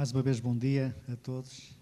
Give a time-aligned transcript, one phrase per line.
[0.00, 1.76] Mais uma vez, bom dia a todos.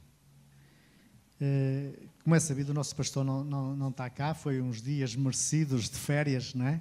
[1.40, 1.92] Eh,
[2.24, 5.88] como é sabido, o nosso pastor não, não, não está cá, foi uns dias merecidos
[5.88, 6.80] de férias, não é?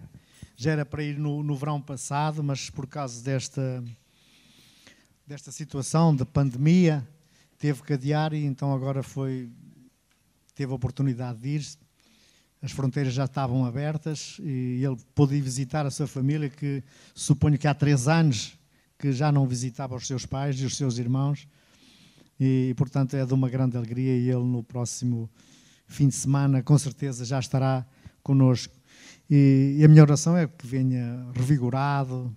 [0.55, 3.83] Já era para ir no, no verão passado, mas por causa desta,
[5.27, 7.07] desta situação de pandemia,
[7.59, 9.47] teve que adiar e então agora foi,
[10.55, 11.67] teve a oportunidade de ir.
[12.63, 16.83] As fronteiras já estavam abertas e ele pôde ir visitar a sua família, que
[17.13, 18.57] suponho que há três anos
[18.97, 21.47] que já não visitava os seus pais e os seus irmãos.
[22.39, 25.29] E, portanto, é de uma grande alegria e ele no próximo
[25.87, 27.85] fim de semana, com certeza, já estará
[28.21, 28.73] conosco.
[29.29, 32.33] E, e a minha oração é que venha revigorado,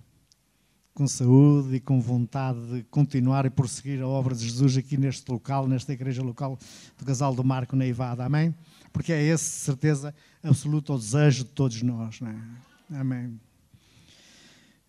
[0.93, 5.31] com saúde e com vontade de continuar e prosseguir a obra de Jesus aqui neste
[5.31, 6.59] local, nesta igreja local
[6.97, 8.25] do Casal do Marco Neivada.
[8.25, 8.53] Amém?
[8.91, 12.19] Porque é esse, certeza absoluta, o desejo de todos nós.
[12.21, 12.97] É?
[12.99, 13.39] Amém.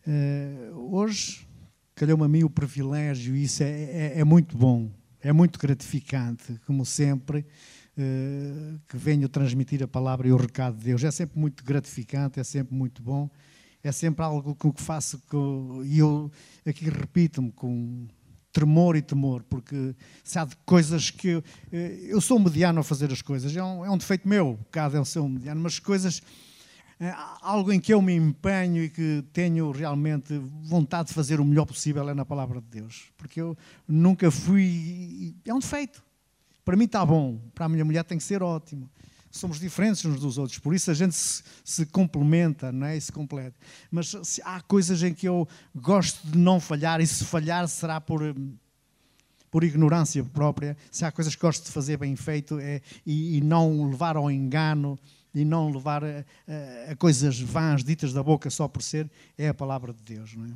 [0.05, 1.47] Uh, hoje
[1.95, 6.61] calhou-me a mim o privilégio, e isso é, é, é, muito bom, é muito gratificante,
[6.67, 7.41] como sempre,
[7.97, 11.05] uh, que venho transmitir a palavra e o recado de Deus.
[11.05, 13.31] É sempre muito gratificante, é sempre muito bom,
[13.83, 16.31] é sempre algo que faço, com, e eu
[16.67, 18.07] aqui repito-me com
[18.53, 21.29] tremor e temor, porque se há coisas que.
[21.29, 24.59] Eu, eh, eu sou mediano a fazer as coisas, é um, é um defeito meu,
[24.71, 26.23] cada ser um mediano, mas coisas é,
[27.41, 31.67] algo em que eu me empenho e que tenho realmente vontade de fazer o melhor
[31.67, 33.11] possível é na palavra de Deus.
[33.17, 33.57] Porque eu
[33.89, 35.35] nunca fui.
[35.45, 36.03] É um defeito.
[36.65, 38.89] Para mim está bom, para a minha mulher tem que ser ótimo.
[39.31, 42.97] Somos diferentes uns dos outros, por isso a gente se, se complementa não é?
[42.97, 43.57] e se completa.
[43.91, 47.99] Mas se há coisas em que eu gosto de não falhar, e se falhar será
[47.99, 48.23] por,
[49.51, 50.77] por ignorância própria.
[50.91, 54.31] Se há coisas que gosto de fazer bem feito é, e, e não levar ao
[54.31, 54.99] engano
[55.35, 56.25] e não levar a,
[56.89, 60.35] a, a, coisas vãs ditas da boca só por ser, é a palavra de Deus,
[60.35, 60.53] não é?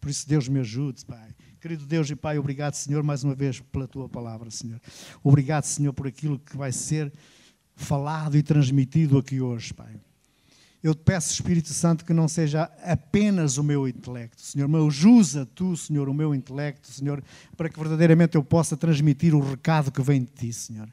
[0.00, 1.28] Por isso, Deus me ajude, Pai.
[1.60, 4.80] Querido Deus e Pai, obrigado, Senhor, mais uma vez pela tua palavra, Senhor.
[5.22, 7.12] Obrigado, Senhor, por aquilo que vai ser
[7.76, 9.94] falado e transmitido aqui hoje, Pai.
[10.82, 15.44] Eu te peço, Espírito Santo, que não seja apenas o meu intelecto, Senhor, mas usa
[15.44, 17.22] tu, Senhor, o meu intelecto, Senhor,
[17.54, 20.88] para que verdadeiramente eu possa transmitir o recado que vem de ti, Senhor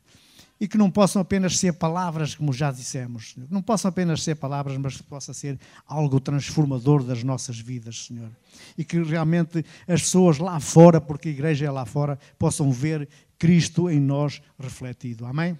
[0.59, 3.47] e que não possam apenas ser palavras, como já dissemos, Senhor.
[3.51, 8.31] Não possam apenas ser palavras, mas que possa ser algo transformador das nossas vidas, Senhor.
[8.77, 13.07] E que realmente as pessoas lá fora, porque a igreja é lá fora, possam ver
[13.37, 15.25] Cristo em nós refletido.
[15.25, 15.57] Amém?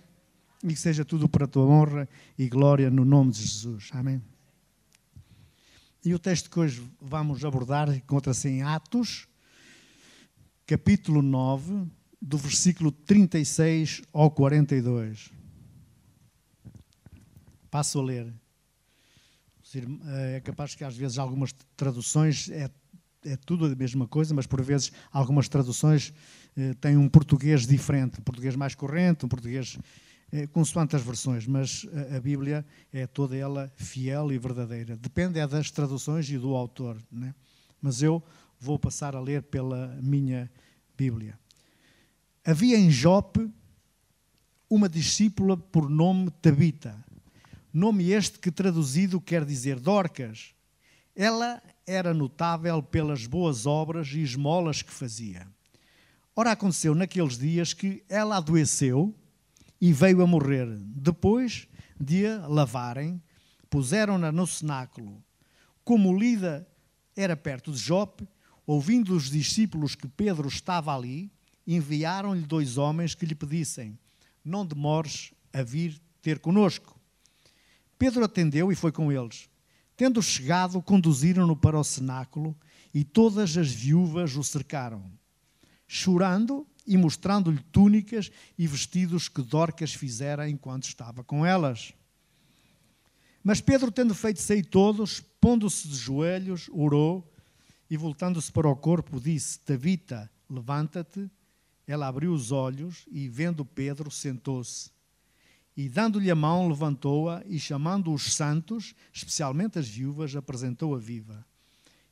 [0.63, 3.89] E que seja tudo para a tua honra e glória no nome de Jesus.
[3.93, 4.21] Amém?
[6.03, 9.27] E o texto que hoje vamos abordar encontra-se em Atos,
[10.65, 11.85] capítulo 9,
[12.21, 15.31] do versículo 36 ao 42.
[17.69, 18.33] Passo a ler.
[20.33, 22.69] É capaz que às vezes algumas traduções é,
[23.25, 26.13] é tudo a mesma coisa, mas por vezes algumas traduções
[26.55, 29.77] eh, têm um português diferente, um português mais corrente, um português
[30.31, 34.95] eh, consoante as versões, mas a, a, Bíblia é toda ela fiel e verdadeira.
[34.95, 37.35] Depende é das traduções e do autor, né?
[37.81, 38.23] mas eu
[38.59, 40.49] vou passar a ler pela minha
[40.97, 41.37] Bíblia.
[42.49, 43.51] Havia em Jope
[44.69, 46.97] uma discípula por nome Tabita,
[47.73, 50.55] nome este que traduzido quer dizer Dorcas.
[51.13, 55.45] Ela era notável pelas boas obras e esmolas que fazia.
[56.33, 59.13] Ora, aconteceu naqueles dias que ela adoeceu
[59.81, 60.69] e veio a morrer.
[60.79, 61.67] Depois
[61.99, 63.21] de a lavarem,
[63.69, 65.21] puseram-na no cenáculo.
[65.83, 66.65] Como Lida
[67.13, 68.25] era perto de Jope,
[68.65, 71.29] ouvindo os discípulos que Pedro estava ali,
[71.75, 73.99] enviaram-lhe dois homens que lhe pedissem:
[74.43, 76.99] Não demores a vir ter conosco.
[77.99, 79.49] Pedro atendeu e foi com eles.
[79.95, 82.55] Tendo chegado, conduziram-no para o cenáculo
[82.93, 85.03] e todas as viúvas o cercaram,
[85.87, 91.93] chorando e mostrando-lhe túnicas e vestidos que Dorcas fizera enquanto estava com elas.
[93.43, 97.29] Mas Pedro, tendo feito sair todos, pondo-se de joelhos, orou
[97.89, 101.29] e, voltando-se para o corpo, disse: Tabita, levanta-te.
[101.87, 104.91] Ela abriu os olhos e, vendo Pedro, sentou-se.
[105.75, 111.45] E, dando-lhe a mão, levantou-a e, chamando os santos, especialmente as viúvas, apresentou-a viva.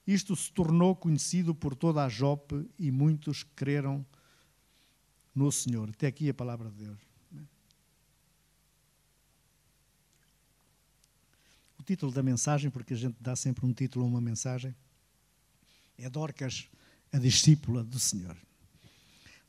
[0.07, 4.05] Isto se tornou conhecido por toda a Jope e muitos creram
[5.33, 5.89] no Senhor.
[5.89, 6.99] Até aqui a palavra de Deus.
[11.79, 14.73] O título da mensagem, porque a gente dá sempre um título a uma mensagem,
[15.97, 16.67] é Dorcas,
[17.11, 18.37] a discípula do Senhor.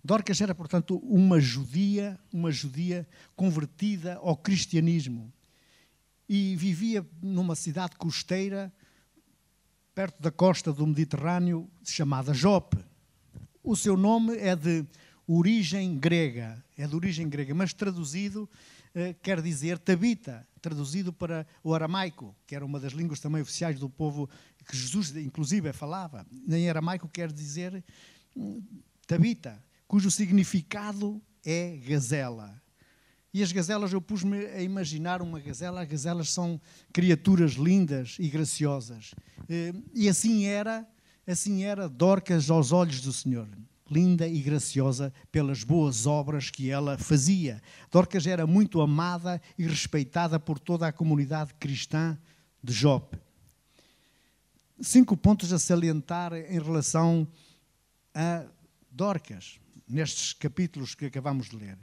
[0.06, 5.32] Dorcas era, portanto, uma judia, uma judia convertida ao cristianismo
[6.28, 8.72] e vivia numa cidade costeira
[9.92, 12.78] perto da costa do Mediterrâneo chamada Jope.
[13.64, 14.86] o seu nome é de
[15.26, 18.48] origem grega, é de origem grega, mas traduzido
[18.94, 23.80] eh, quer dizer Tabita, traduzido para o aramaico, que era uma das línguas também oficiais
[23.80, 24.30] do povo
[24.68, 26.24] que Jesus, inclusive, falava.
[26.48, 27.84] Em aramaico quer dizer
[28.36, 28.62] hum,
[29.04, 32.60] Tabita, cujo significado é gazela.
[33.36, 35.82] E as gazelas, eu pus-me a imaginar uma gazela.
[35.82, 36.58] As gazelas são
[36.90, 39.14] criaturas lindas e graciosas.
[39.46, 40.88] Eh, e assim era,
[41.26, 43.46] assim era Dorcas aos olhos do Senhor.
[43.90, 47.62] Linda e graciosa pelas boas obras que ela fazia.
[47.90, 52.18] Dorcas era muito amada e respeitada por toda a comunidade cristã
[52.62, 53.18] de Jope.
[54.80, 57.28] Cinco pontos a salientar em relação
[58.14, 58.46] a
[58.90, 61.78] Dorcas, nestes capítulos que acabamos de ler.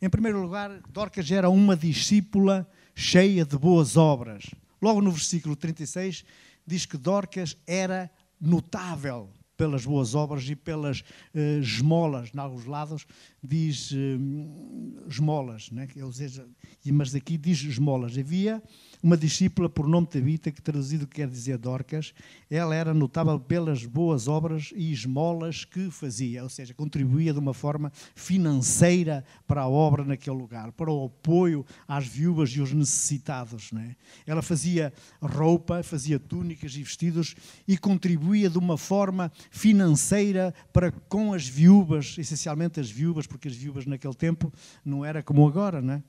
[0.00, 4.44] Em primeiro lugar, Dorcas era uma discípula cheia de boas obras.
[4.80, 6.24] Logo no versículo 36,
[6.66, 8.10] diz que Dorcas era
[8.40, 12.30] notável pelas boas obras e pelas uh, esmolas.
[12.34, 13.06] Em alguns lados
[13.42, 15.88] diz uh, esmolas, né?
[16.02, 16.46] ou seja,
[16.92, 18.18] mas aqui diz esmolas.
[18.18, 18.62] Havia
[19.06, 22.12] uma discípula por nome Tabita, que traduzido quer dizer Dorcas,
[22.50, 27.54] ela era notável pelas boas obras e esmolas que fazia, ou seja, contribuía de uma
[27.54, 33.70] forma financeira para a obra naquele lugar, para o apoio às viúvas e os necessitados.
[33.70, 33.94] Não é?
[34.26, 34.92] Ela fazia
[35.22, 37.36] roupa, fazia túnicas e vestidos
[37.68, 43.54] e contribuía de uma forma financeira para com as viúvas, essencialmente as viúvas, porque as
[43.54, 44.52] viúvas naquele tempo
[44.84, 46.02] não era como agora, não é?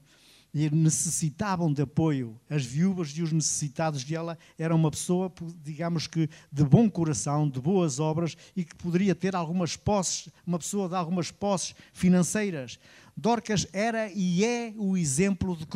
[0.71, 5.31] Necessitavam de apoio, as viúvas e os necessitados, e ela era uma pessoa,
[5.63, 10.57] digamos que, de bom coração, de boas obras e que poderia ter algumas posses, uma
[10.57, 12.79] pessoa de algumas posses financeiras.
[13.15, 15.67] Dorcas era e é o exemplo de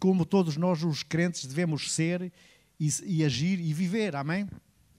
[0.00, 2.32] como todos nós, os crentes, devemos ser
[2.78, 4.48] e, e agir e viver, amém?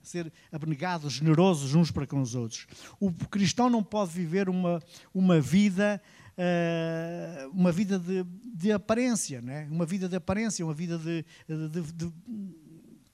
[0.05, 2.67] ser abnegados, generosos uns para com os outros.
[2.99, 4.81] O cristão não pode viver uma,
[5.13, 6.01] uma vida
[6.37, 9.67] uh, uma vida de, de aparência, né?
[9.69, 12.13] uma vida de aparência, uma vida de, de,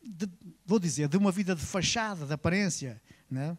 [0.03, 0.29] de,
[0.65, 3.01] vou dizer, de uma vida de fachada, de aparência.
[3.29, 3.57] Né?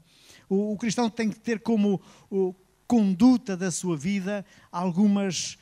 [0.49, 2.00] O, o cristão tem que ter como
[2.31, 2.55] o,
[2.87, 5.56] conduta da sua vida algumas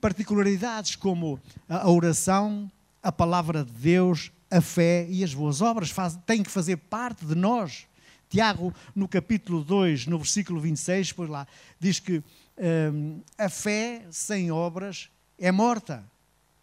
[0.00, 2.70] particularidades, como a oração,
[3.02, 7.34] a palavra de Deus, a fé e as boas obras faz, que fazer parte de
[7.34, 7.86] nós.
[8.28, 11.44] Tiago, no capítulo 2, no versículo 26, pois lá,
[11.80, 12.22] diz que
[12.60, 16.04] um, a fé sem obras é morta.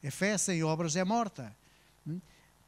[0.05, 1.55] A fé sem obras é morta.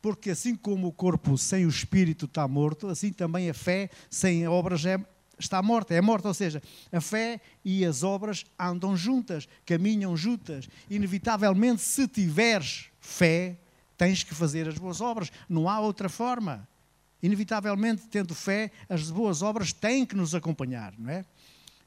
[0.02, 4.48] Porque assim como o corpo sem o espírito está morto, assim também a fé sem
[4.48, 5.00] obras é,
[5.38, 5.94] está morta.
[5.94, 6.62] É morta, ou seja,
[6.92, 10.68] a fé e as obras andam juntas, caminham juntas.
[10.90, 13.58] Inevitavelmente, se tiveres fé,
[13.98, 15.32] tens que fazer as boas obras.
[15.48, 16.68] Não há outra forma.
[17.22, 21.26] Inevitavelmente, tendo fé, as boas obras têm que nos acompanhar, não é?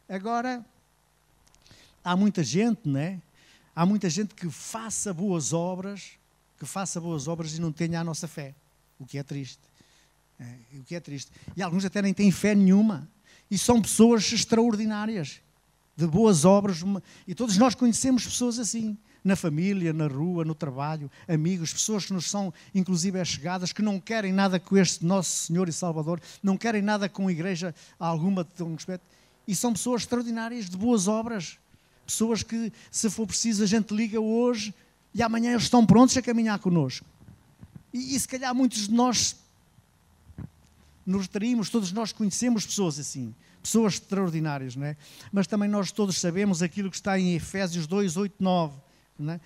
[0.06, 0.64] Agora,
[2.04, 3.18] há muita gente, não é?
[3.74, 6.12] Há muita gente que faça boas obras,
[6.58, 8.54] que faça boas obras e não tenha a nossa fé,
[8.98, 9.60] o que é triste.
[10.38, 11.30] É, o que é triste.
[11.56, 13.08] E alguns até nem têm fé nenhuma.
[13.50, 15.40] E são pessoas extraordinárias,
[15.96, 16.82] de boas obras.
[17.26, 22.12] E todos nós conhecemos pessoas assim, na família, na rua, no trabalho, amigos, pessoas que
[22.12, 26.56] nos são inclusive chegadas, que não querem nada com este nosso Senhor e Salvador, não
[26.56, 29.04] querem nada com a igreja alguma de um respeito.
[29.46, 31.58] E são pessoas extraordinárias, de boas obras,
[32.06, 34.74] Pessoas que, se for preciso, a gente liga hoje
[35.14, 37.06] e amanhã eles estão prontos a caminhar connosco.
[37.92, 39.36] E, e se calhar muitos de nós
[41.04, 44.96] nos teríamos, todos nós conhecemos pessoas assim, pessoas extraordinárias, não é?
[45.32, 48.74] Mas também nós todos sabemos aquilo que está em Efésios 2, 8, 9,
[49.18, 49.40] não é?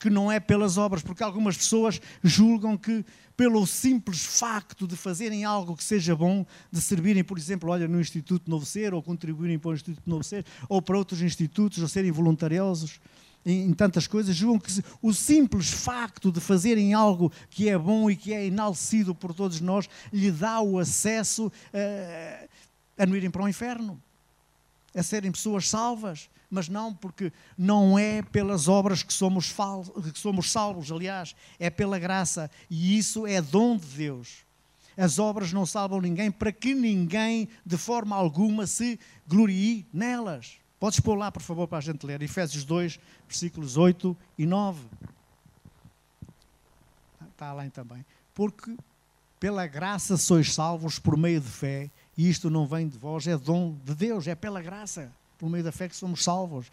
[0.00, 3.04] Que não é pelas obras, porque algumas pessoas julgam que
[3.36, 8.00] pelo simples facto de fazerem algo que seja bom, de servirem, por exemplo, olha, no
[8.00, 11.88] Instituto Novo Ser, ou contribuírem para o Instituto Novo Ser, ou para outros institutos, ou
[11.88, 12.98] serem voluntariosos
[13.44, 18.10] em, em tantas coisas, julgam que o simples facto de fazerem algo que é bom
[18.10, 21.52] e que é enaltecido por todos nós, lhe dá o acesso
[22.98, 24.00] a, a não irem para o inferno,
[24.94, 29.54] a serem pessoas salvas mas não porque não é pelas obras que somos,
[30.12, 34.44] que somos salvos, aliás, é pela graça, e isso é dom de Deus.
[34.96, 40.58] As obras não salvam ninguém para que ninguém, de forma alguma, se glorie nelas.
[40.80, 42.20] Podes pôr lá, por favor, para a gente ler.
[42.20, 44.84] Efésios 2, versículos 8 e 9.
[47.30, 48.04] Está lá também.
[48.34, 48.76] Porque
[49.38, 53.36] pela graça sois salvos por meio de fé, e isto não vem de vós, é
[53.38, 55.10] dom de Deus, é pela graça
[55.40, 56.66] por meio da fé que somos salvos.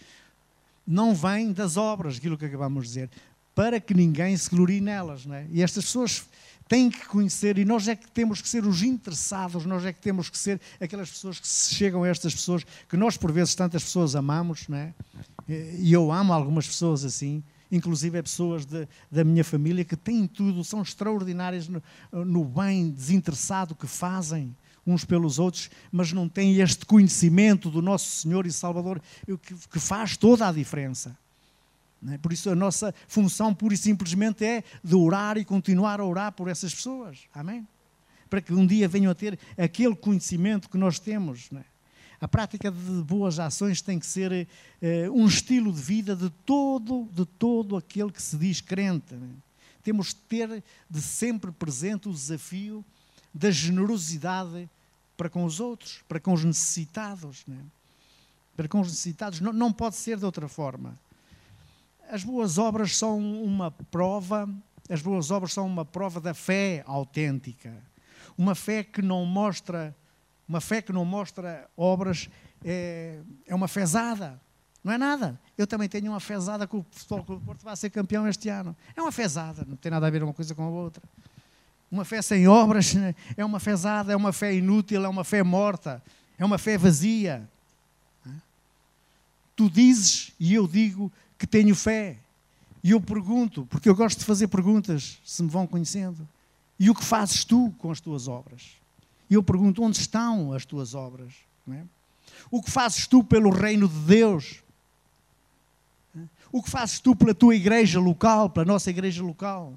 [0.86, 3.10] Não vem das obras, aquilo que acabamos de dizer,
[3.56, 5.26] para que ninguém se glorie nelas.
[5.26, 5.48] Não é?
[5.50, 6.26] E estas pessoas
[6.68, 10.02] têm que conhecer, e nós é que temos que ser os interessados, nós é que
[10.02, 13.84] temos que ser aquelas pessoas que chegam a estas pessoas, que nós por vezes tantas
[13.84, 14.94] pessoas amamos, não é?
[15.48, 20.28] e eu amo algumas pessoas assim, inclusive é pessoas de, da minha família que têm
[20.28, 21.82] tudo, são extraordinárias no,
[22.12, 24.54] no bem desinteressado que fazem
[24.88, 29.02] uns pelos outros, mas não têm este conhecimento do nosso Senhor e Salvador
[29.70, 31.16] que, faz toda a diferença.
[32.10, 32.18] É?
[32.18, 36.32] Por isso, a nossa função, pura e simplesmente, é de orar e continuar a orar
[36.32, 37.20] por essas pessoas.
[37.34, 37.68] Amém?
[38.30, 41.50] Para que um dia venham a ter aquele conhecimento que nós temos.
[41.54, 41.64] É?
[42.22, 47.10] A prática de boas ações tem que ser uh, um estilo de vida de todo,
[47.12, 49.14] de todo aquele que se diz crente.
[49.14, 49.18] É?
[49.84, 52.86] Temos de ter de sempre presente o desafio
[53.34, 54.70] da generosidade
[55.18, 57.44] para com os outros, para com os necessitados.
[57.50, 57.56] É?
[58.56, 59.42] Para com os necessitados.
[59.42, 60.98] Não, não pode ser de outra forma
[62.10, 64.50] as boas obras são uma prova,
[64.90, 67.74] as boas obras são uma prova da fé autêntica.
[68.38, 69.96] Uma fé que não mostra,
[70.48, 72.30] uma fé que não mostra obras
[72.64, 74.40] é, é uma fezada.
[74.84, 75.40] Não é nada.
[75.58, 78.76] Eu também tenho uma fezada que o Futebol Clube Porto vai ser campeão este ano.
[78.96, 81.04] É uma fezada, não tem nada a ver uma coisa com a outra.
[81.92, 82.94] Uma fé sem obras
[83.38, 86.04] é uma fezada, é uma fé inútil, é uma fé morta,
[86.38, 87.50] é uma fé vazia.
[89.56, 92.18] Tu dizes e eu digo que tenho fé.
[92.84, 96.28] E eu pergunto, porque eu gosto de fazer perguntas, se me vão conhecendo.
[96.80, 98.78] E o que fazes tu com as tuas obras?
[99.30, 101.34] E eu pergunto, onde estão as tuas obras?
[101.72, 101.82] É?
[102.52, 104.64] O que fazes tu pelo reino de Deus?
[106.52, 109.74] O que fazes tu pela tua igreja local, pela nossa igreja local?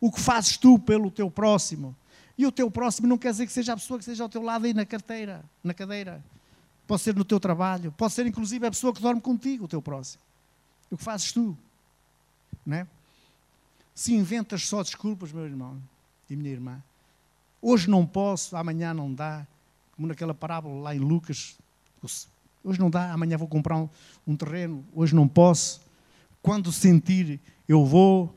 [0.00, 1.94] O que fazes tu pelo teu próximo?
[2.36, 4.42] E o teu próximo não quer dizer que seja a pessoa que esteja ao teu
[4.42, 6.22] lado aí na carteira, na cadeira.
[6.86, 9.82] Pode ser no teu trabalho, pode ser inclusive a pessoa que dorme contigo, o teu
[9.82, 10.22] próximo.
[10.90, 11.56] O que fazes tu?
[12.64, 12.86] Não é?
[13.94, 15.76] Se inventas só desculpas, meu irmão
[16.30, 16.82] e minha irmã,
[17.60, 19.44] hoje não posso, amanhã não dá,
[19.96, 21.58] como naquela parábola lá em Lucas,
[22.62, 23.88] hoje não dá, amanhã vou comprar um,
[24.24, 25.80] um terreno, hoje não posso,
[26.40, 28.32] quando sentir eu vou,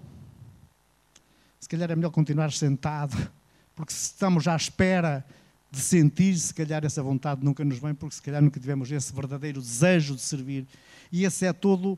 [1.72, 3.18] calhar é melhor continuar sentado,
[3.76, 5.26] porque se estamos à espera
[5.72, 9.14] de sentir, se calhar essa vontade nunca nos vem, porque se calhar nunca tivemos esse
[9.14, 10.68] verdadeiro desejo de servir.
[11.12, 11.98] E esse é todo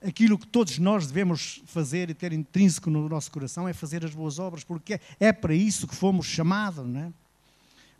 [0.00, 4.14] aquilo que todos nós devemos fazer e ter intrínseco no nosso coração é fazer as
[4.14, 7.12] boas obras, porque é para isso que fomos chamados, não é?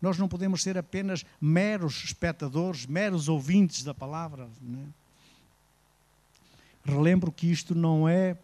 [0.01, 4.49] Nós não podemos ser apenas meros espectadores, meros ouvintes da palavra.
[4.63, 4.85] Não é?
[6.91, 8.37] Relembro que isto não é.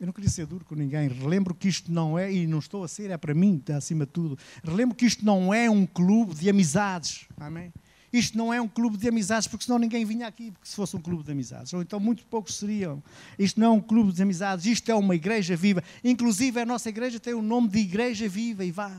[0.00, 1.08] Eu não queria ser duro com ninguém.
[1.08, 4.12] Relembro que isto não é, e não estou a ser, é para mim, acima de
[4.12, 4.38] tudo.
[4.62, 7.26] Relembro que isto não é um clube de amizades.
[7.36, 7.72] Amém?
[8.12, 10.96] Isto não é um clube de amizades, porque senão ninguém vinha aqui, porque se fosse
[10.96, 11.72] um clube de amizades.
[11.74, 13.02] Ou então muito poucos seriam.
[13.38, 15.82] Isto não é um clube de amizades, isto é uma igreja viva.
[16.02, 18.96] Inclusive a nossa igreja tem o nome de Igreja Viva e vá.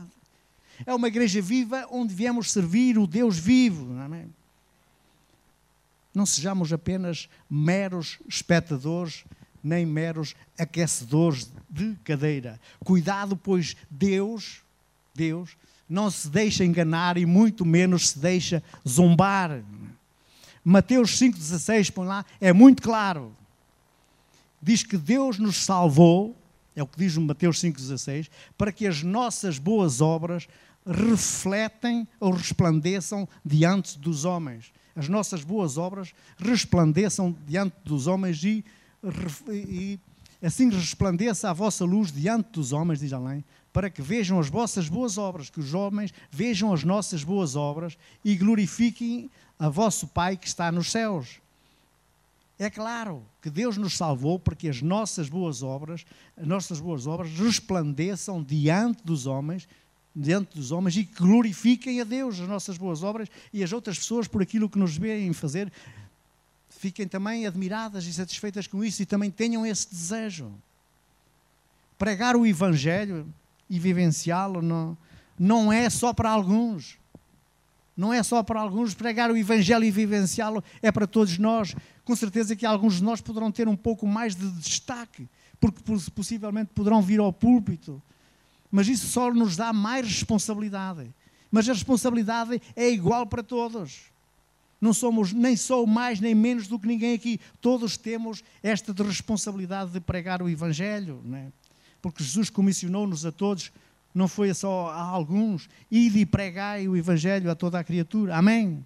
[0.86, 3.94] É uma igreja viva onde viemos servir o Deus vivo.
[4.14, 4.26] É?
[6.14, 9.24] não sejamos apenas meros espectadores,
[9.62, 12.60] nem meros aquecedores de cadeira.
[12.84, 14.62] Cuidado, pois Deus,
[15.14, 15.56] Deus,
[15.88, 19.62] não se deixa enganar e muito menos se deixa zombar.
[20.64, 23.34] Mateus 5,16, põe lá, é muito claro.
[24.62, 26.36] Diz que Deus nos salvou,
[26.76, 30.46] é o que diz Mateus 5,16, para que as nossas boas obras
[30.86, 34.72] refletem ou resplandeçam diante dos homens.
[34.94, 38.64] As nossas boas obras resplandeçam diante dos homens e,
[39.52, 39.98] e
[40.42, 44.88] assim resplandeça a vossa luz diante dos homens, diz além, para que vejam as vossas
[44.88, 50.36] boas obras, que os homens vejam as nossas boas obras e glorifiquem a vosso Pai
[50.36, 51.40] que está nos céus.
[52.58, 56.04] É claro que Deus nos salvou para que as nossas boas obras,
[56.36, 59.66] as nossas boas obras resplandeçam diante dos homens,
[60.14, 64.28] diante dos homens e glorifiquem a Deus as nossas boas obras e as outras pessoas
[64.28, 65.72] por aquilo que nos veem fazer,
[66.80, 70.50] fiquem também admiradas e satisfeitas com isso e também tenham esse desejo.
[71.98, 73.28] Pregar o evangelho
[73.68, 74.96] e vivenciá-lo não,
[75.38, 76.98] não é só para alguns.
[77.94, 78.94] Não é só para alguns.
[78.94, 81.76] Pregar o Evangelho e vivenciá-lo é para todos nós.
[82.02, 85.28] Com certeza que alguns de nós poderão ter um pouco mais de destaque,
[85.60, 85.82] porque
[86.14, 88.00] possivelmente poderão vir ao púlpito.
[88.70, 91.12] Mas isso só nos dá mais responsabilidade.
[91.50, 94.09] Mas a responsabilidade é igual para todos.
[94.80, 97.38] Não somos nem só mais nem menos do que ninguém aqui.
[97.60, 101.20] Todos temos esta de responsabilidade de pregar o Evangelho.
[101.24, 101.52] Não é?
[102.00, 103.70] porque Jesus comissionou-nos a todos,
[104.14, 108.36] não foi só a alguns, ide e pregai o Evangelho a toda a criatura.
[108.36, 108.84] Amém?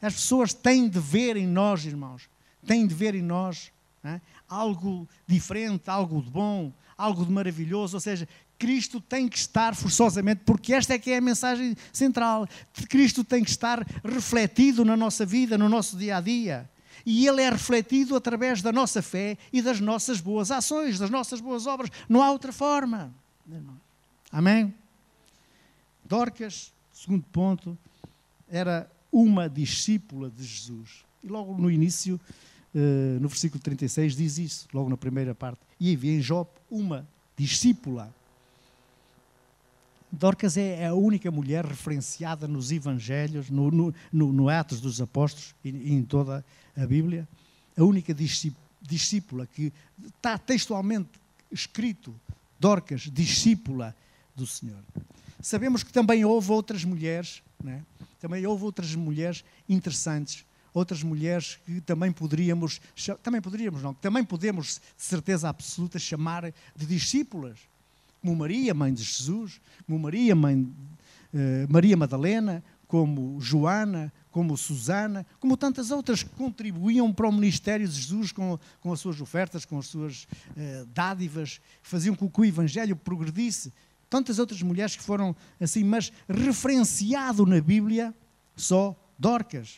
[0.00, 2.28] As pessoas têm de ver em nós, irmãos,
[2.66, 3.72] têm de ver em nós
[4.04, 4.20] é?
[4.48, 8.28] algo diferente, algo de bom, algo de maravilhoso, ou seja,
[8.58, 12.46] Cristo tem que estar forçosamente, porque esta é que é a mensagem central.
[12.90, 16.70] Cristo tem que estar refletido na nossa vida, no nosso dia a dia.
[17.06, 21.40] E ele é refletido através da nossa fé e das nossas boas ações, das nossas
[21.40, 21.90] boas obras.
[22.06, 23.12] Não há outra forma.
[24.30, 24.74] Amém?
[26.04, 27.78] Dorcas, segundo ponto,
[28.46, 31.02] era uma discípula de Jesus.
[31.24, 32.20] E logo no início,
[32.74, 35.69] eh, no versículo 36, diz isso, logo na primeira parte.
[35.80, 38.14] E havia em Job uma discípula.
[40.12, 45.54] Dorcas é a única mulher referenciada nos Evangelhos, no, no, no, no Atos dos Apóstolos
[45.64, 46.44] e, e, em toda
[46.76, 47.26] a Bíblia.
[47.76, 48.14] A única
[48.82, 49.72] discípula que
[50.06, 51.08] está textualmente
[51.50, 52.14] escrito,
[52.58, 53.96] Dorcas, discípula
[54.36, 54.82] do Senhor.
[55.40, 57.82] Sabemos que também houve outras mulheres, né?
[58.20, 62.80] também houve outras mulheres interessantes, outras mulheres que também poderíamos,
[63.22, 67.58] também poderíamos não, também podemos, de certeza absoluta, chamar de discípulas,
[68.20, 70.70] como Maria, mãe de Jesus, como Maria, mãe
[71.32, 77.86] eh, Maria Madalena, como Joana, como Susana, como tantas outras que contribuíam para o ministério
[77.88, 82.40] de Jesus com, com as suas ofertas, com as suas eh, dádivas, faziam com que
[82.40, 83.72] o Evangelho progredisse
[84.08, 88.12] tantas outras mulheres que foram assim, mas referenciado na Bíblia
[88.56, 89.76] só Dorcas.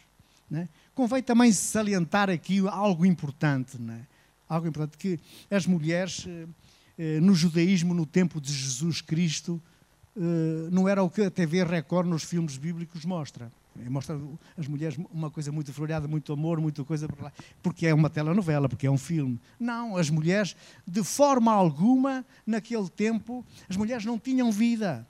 [0.51, 0.69] Né?
[0.95, 4.07] Convém também salientar aqui algo importante, né?
[4.49, 5.19] algo importante, que
[5.51, 6.47] as mulheres eh,
[6.99, 9.61] eh, no judaísmo, no tempo de Jesus Cristo,
[10.15, 13.51] eh, não era o que a TV Record nos filmes bíblicos mostra.
[13.83, 14.21] É, mostra
[14.59, 17.33] as mulheres uma coisa muito floreada, muito amor, muita coisa para lá,
[17.63, 19.41] porque é uma telenovela, porque é um filme.
[19.59, 20.55] Não, as mulheres,
[20.87, 25.07] de forma alguma, naquele tempo, as mulheres não tinham vida.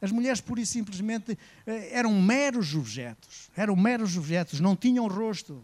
[0.00, 1.36] As mulheres, pura e simplesmente,
[1.66, 3.50] eh, eram meros objetos.
[3.56, 5.62] Eram meros objetos, não tinham rosto.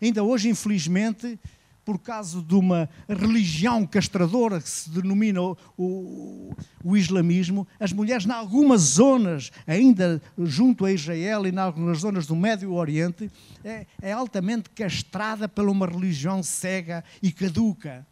[0.00, 1.38] Ainda hoje, infelizmente,
[1.84, 8.26] por causa de uma religião castradora que se denomina o, o, o, islamismo, as mulheres,
[8.26, 13.30] em algumas zonas, ainda junto a Israel e em algumas zonas do Médio Oriente,
[13.64, 18.06] é, é altamente castrada pela uma religião cega e caduca.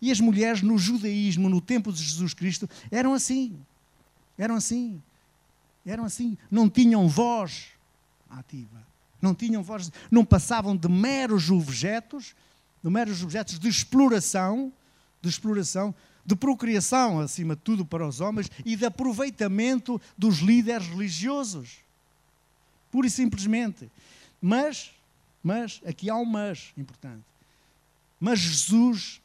[0.00, 3.56] E as mulheres no judaísmo, no tempo de Jesus Cristo, eram assim.
[4.38, 5.02] Eram assim.
[5.84, 6.36] Eram assim.
[6.50, 7.68] Não tinham voz
[8.28, 8.86] ativa
[9.20, 12.34] não tinham voz, não passavam de meros objetos,
[12.82, 14.72] de meros objetos de exploração,
[15.20, 15.94] de exploração,
[16.24, 21.78] de procriação, acima de tudo, para os homens e de aproveitamento dos líderes religiosos.
[22.90, 23.90] Pura e simplesmente.
[24.40, 24.92] Mas,
[25.42, 27.24] mas, aqui há um mas importante.
[28.20, 29.20] Mas Jesus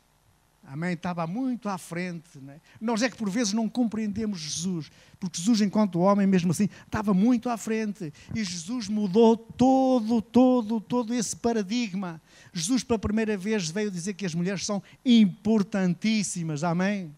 [0.64, 0.94] Amém?
[0.94, 2.40] Estava muito à frente.
[2.40, 2.62] Né?
[2.80, 7.14] Nós é que por vezes não compreendemos Jesus, porque Jesus, enquanto homem, mesmo assim, estava
[7.14, 8.14] muito à frente.
[8.34, 12.22] E Jesus mudou todo, todo, todo esse paradigma.
[12.54, 16.64] Jesus, pela primeira vez, veio dizer que as mulheres são importantíssimas.
[16.64, 17.14] Amém?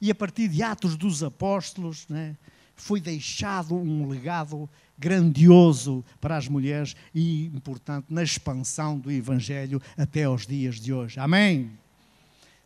[0.00, 2.36] E a partir de Atos dos Apóstolos, né,
[2.74, 10.24] foi deixado um legado grandioso para as mulheres e importante na expansão do Evangelho até
[10.24, 11.18] aos dias de hoje.
[11.20, 11.70] Amém?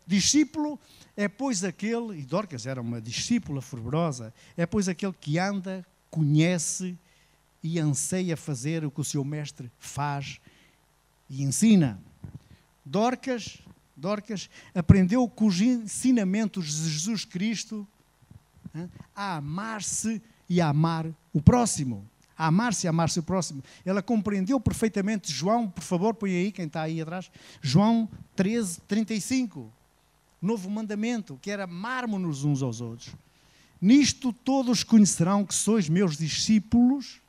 [0.06, 0.78] Discípulo
[1.16, 6.98] é, pois, aquele, e Dorcas era uma discípula fervorosa, é, pois, aquele que anda, conhece
[7.62, 10.40] e anseia fazer o que o seu mestre faz
[11.30, 12.00] e ensina.
[12.84, 13.58] Dorcas,
[13.96, 17.86] Dorcas aprendeu com os ensinamentos de Jesus Cristo
[19.14, 22.04] a amar-se e a amar o próximo.
[22.36, 23.62] A amar-se e amar-se o próximo.
[23.84, 27.30] Ela compreendeu perfeitamente João, por favor, põe aí quem está aí atrás.
[27.62, 29.72] João 13, 35
[30.44, 33.14] novo mandamento, que era amarmos-nos uns aos outros.
[33.80, 37.20] Nisto todos conhecerão que sois meus discípulos,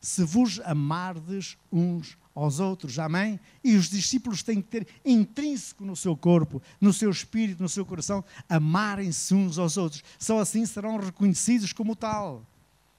[0.00, 2.98] se vos amardes uns aos outros.
[2.98, 3.38] Amém?
[3.62, 7.84] E os discípulos têm que ter intrínseco no seu corpo, no seu espírito, no seu
[7.84, 10.02] coração, amarem-se uns aos outros.
[10.18, 12.44] Só assim serão reconhecidos como tal.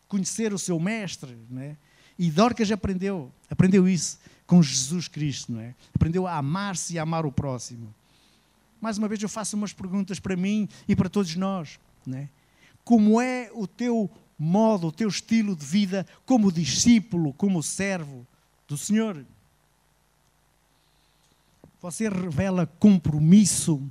[0.08, 1.78] Conhecer o seu mestre, não é?
[2.18, 5.74] E Dorcas aprendeu, aprendeu isso com Jesus Cristo, não é?
[5.96, 7.94] Aprendeu a amar-se e a amar o próximo
[8.84, 11.80] mais uma vez eu faço umas perguntas para mim e para todos nós.
[12.06, 12.28] Né?
[12.84, 18.28] Como é o teu modo, o teu estilo de vida como discípulo, como servo
[18.68, 19.26] do Senhor?
[21.82, 23.82] Você revela compromisso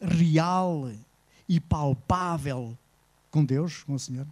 [0.00, 0.88] real
[1.48, 2.78] e palpável
[3.28, 4.26] com Deus, com o Senhor?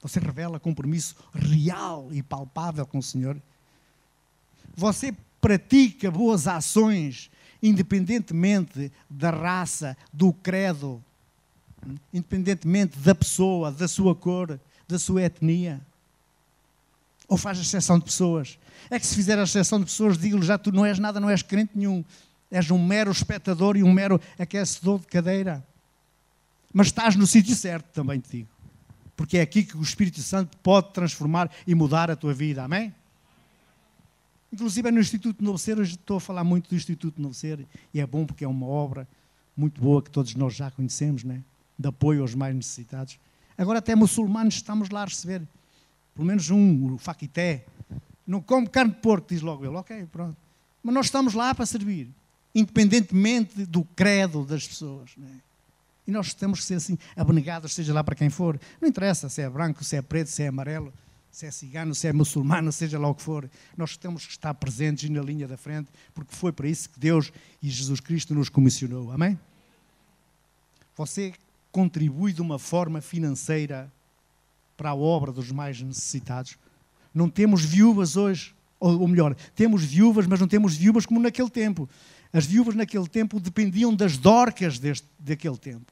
[0.00, 3.38] Você revela compromisso real e palpável com o Senhor?
[4.74, 7.30] Você pratica boas ações
[7.62, 11.02] independentemente da raça, do credo,
[12.12, 15.80] independentemente da pessoa, da sua cor, da sua etnia?
[17.28, 18.58] Ou faz exceção de pessoas?
[18.90, 21.28] É que se fizer a exceção de pessoas, digo-lhe já, tu não és nada, não
[21.28, 22.04] és crente nenhum.
[22.50, 25.62] És um mero espectador e um mero aquecedor de cadeira.
[26.72, 28.48] Mas estás no sítio certo, também te digo.
[29.14, 32.62] Porque é aqui que o Espírito Santo pode transformar e mudar a tua vida.
[32.62, 32.94] Amém?
[34.52, 37.66] Inclusive é no Instituto Novo Ser, hoje estou a falar muito do Instituto Novo Ser,
[37.92, 39.06] e é bom porque é uma obra
[39.56, 41.42] muito boa que todos nós já conhecemos, né?
[41.78, 43.18] de apoio aos mais necessitados.
[43.56, 45.42] Agora até muçulmanos estamos lá a receber.
[46.14, 47.64] Pelo menos um, o Faquité.
[48.26, 49.76] Não come carne de porco, diz logo ele.
[49.76, 50.36] Ok, pronto.
[50.82, 52.08] Mas nós estamos lá para servir,
[52.54, 55.10] independentemente do credo das pessoas.
[55.16, 55.40] Né?
[56.06, 58.58] E nós temos que ser assim, abnegados, seja lá para quem for.
[58.80, 60.92] Não interessa se é branco, se é preto, se é amarelo
[61.38, 64.52] se é cigano, se é muçulmano, seja lá o que for, nós temos que estar
[64.54, 68.34] presentes e na linha da frente, porque foi para isso que Deus e Jesus Cristo
[68.34, 69.12] nos comissionou.
[69.12, 69.38] Amém?
[70.96, 71.32] Você
[71.70, 73.88] contribui de uma forma financeira
[74.76, 76.58] para a obra dos mais necessitados.
[77.14, 81.88] Não temos viúvas hoje, ou, melhor, temos viúvas, mas não temos viúvas como naquele tempo.
[82.32, 85.86] As viúvas naquele tempo dependiam das dorcas deste, daquele tempo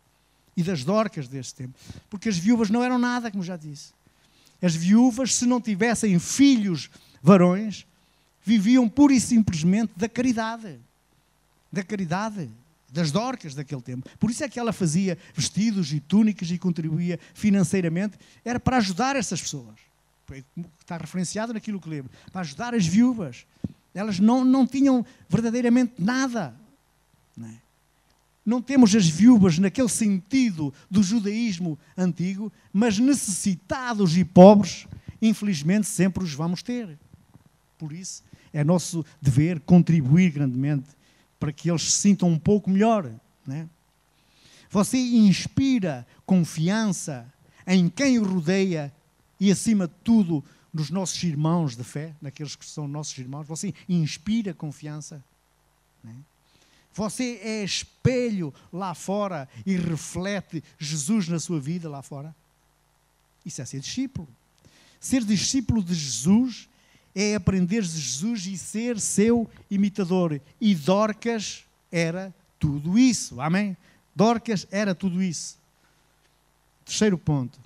[0.57, 1.79] e das dorcas deste tempo,
[2.11, 3.95] porque as viúvas não eram nada, como já disse.
[4.61, 6.91] As viúvas, se não tivessem filhos
[7.23, 7.87] varões,
[8.45, 10.79] viviam pura e simplesmente da caridade.
[11.71, 12.49] Da caridade,
[12.89, 14.09] das dorcas daquele tempo.
[14.19, 18.19] Por isso é que ela fazia vestidos e túnicas e contribuía financeiramente.
[18.45, 19.75] Era para ajudar essas pessoas.
[20.81, 22.11] Está referenciado naquilo que lembro.
[22.33, 23.47] Para ajudar as viúvas.
[23.95, 26.55] Elas não, não tinham verdadeiramente nada.
[27.37, 27.66] Não é?
[28.47, 34.87] Não temos as viúvas naquele sentido do judaísmo antigo, mas necessitados e pobres,
[35.21, 36.97] infelizmente, sempre os vamos ter.
[37.77, 40.89] Por isso, é nosso dever contribuir grandemente
[41.41, 43.13] para que eles se sintam um pouco melhor.
[43.45, 43.69] Né?
[44.71, 47.31] Você inspira confiança
[47.67, 48.95] em quem o rodeia
[49.41, 53.47] e, acima de tudo, nos nossos irmãos de fé, naqueles que são nossos irmãos.
[53.49, 55.23] Você inspira confiança.
[56.05, 56.15] Né?
[56.97, 62.35] Você é espelho lá fora e reflete Jesus na sua vida lá fora?
[63.45, 64.27] Isso é ser discípulo.
[64.99, 66.67] Ser discípulo de Jesus
[67.15, 70.41] é aprender de Jesus e ser seu imitador.
[70.59, 73.43] E Dorcas era tudo isso.
[73.43, 73.77] Amém?
[74.15, 75.59] Dorcas era tudo isso.
[76.87, 77.59] Terceiro ponto.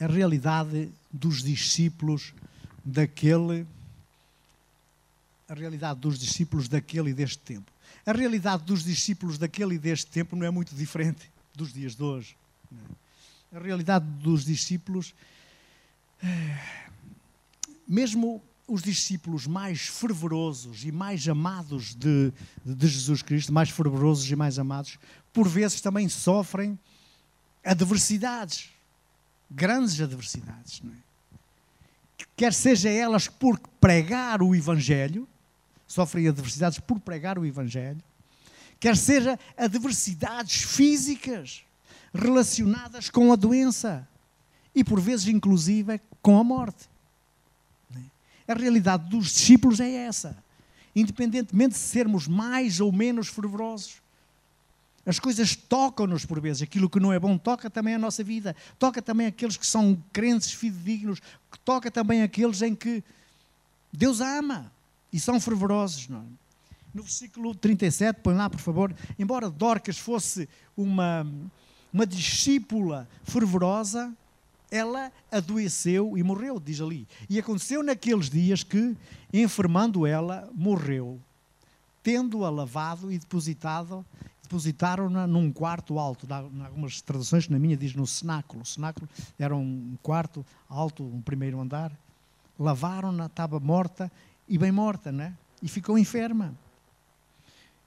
[0.00, 2.32] A realidade dos discípulos
[2.84, 3.66] daquele
[5.46, 7.72] a realidade dos discípulos daquele e deste tempo.
[8.06, 12.02] A realidade dos discípulos daquele e deste tempo não é muito diferente dos dias de
[12.04, 12.36] hoje.
[13.52, 15.12] A realidade dos discípulos,
[16.22, 16.58] eh,
[17.86, 22.32] mesmo os discípulos mais fervorosos e mais amados de,
[22.64, 25.00] de Jesus Cristo, mais fervorosos e mais amados,
[25.32, 26.78] por vezes também sofrem
[27.64, 28.70] adversidades
[29.50, 30.80] grandes adversidades.
[30.82, 30.96] Não é?
[32.36, 35.28] Quer seja elas por pregar o Evangelho,
[35.86, 38.02] sofrem adversidades por pregar o Evangelho,
[38.78, 41.62] quer seja adversidades físicas
[42.14, 44.08] relacionadas com a doença
[44.74, 46.88] e por vezes inclusive com a morte.
[47.94, 48.52] É?
[48.52, 50.36] A realidade dos discípulos é essa.
[50.94, 54.00] Independentemente de sermos mais ou menos fervorosos,
[55.04, 56.62] as coisas tocam-nos por vezes.
[56.62, 58.54] Aquilo que não é bom toca também a nossa vida.
[58.78, 61.20] Toca também aqueles que são crentes fidedignos.
[61.64, 63.02] Toca também aqueles em que
[63.92, 64.70] Deus ama
[65.12, 66.08] e são fervorosos.
[66.08, 66.24] Não é?
[66.92, 68.94] No versículo 37, põe lá, por favor.
[69.18, 71.26] Embora Dorcas fosse uma,
[71.92, 74.12] uma discípula fervorosa,
[74.70, 77.06] ela adoeceu e morreu, diz ali.
[77.28, 78.96] E aconteceu naqueles dias que,
[79.32, 81.20] enfermando ela, morreu,
[82.02, 84.04] tendo-a lavado e depositado
[84.50, 86.26] depositaram-na num quarto alto.
[86.26, 88.62] Em algumas traduções, na minha diz no cenáculo.
[88.62, 89.08] O cenáculo
[89.38, 91.92] era um quarto alto, um primeiro andar.
[92.58, 94.10] Lavaram-na, estava morta
[94.48, 95.36] e bem morta, né?
[95.62, 96.52] E ficou enferma.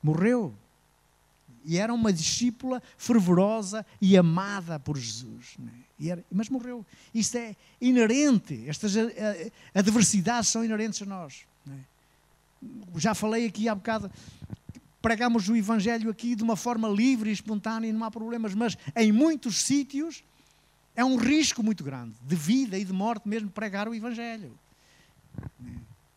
[0.02, 0.56] Morreu.
[1.66, 5.56] E era uma discípula fervorosa e amada por Jesus.
[5.60, 5.72] Né?
[6.10, 6.86] Era, mas morreu.
[7.14, 8.66] Isto é inerente.
[8.68, 11.46] Estas eh, eh, adversidades são inerentes a nós.
[11.66, 11.80] Né?
[12.96, 14.12] Já falei aqui há bocado
[15.04, 18.78] pregamos o Evangelho aqui de uma forma livre e espontânea e não há problemas, mas
[18.96, 20.24] em muitos sítios
[20.96, 24.58] é um risco muito grande, de vida e de morte mesmo, pregar o Evangelho.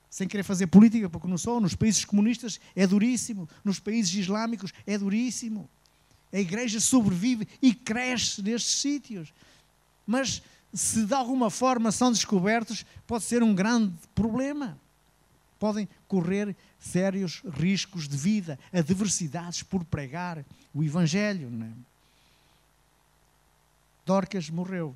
[0.09, 4.73] Sem querer fazer política, porque não sou, nos países comunistas é duríssimo, nos países islâmicos
[4.87, 5.69] é duríssimo.
[6.33, 9.35] A igreja sobrevive e cresce nestes sítios.
[10.07, 10.41] Mas
[10.73, 14.79] se de alguma forma são descobertos, pode ser um grande problema.
[15.59, 21.51] Podem correr sérios riscos de vida, adversidades por pregar o Evangelho.
[21.51, 21.73] Né?
[24.05, 24.95] Dorcas morreu.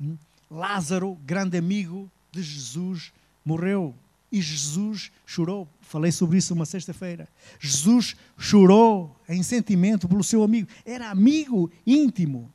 [0.00, 0.16] Hum?
[0.50, 3.12] Lázaro, grande amigo de Jesus,
[3.44, 3.94] morreu.
[4.30, 5.68] E Jesus chorou.
[5.80, 7.28] Falei sobre isso uma sexta-feira.
[7.60, 10.68] Jesus chorou em sentimento pelo seu amigo.
[10.84, 12.52] Era amigo íntimo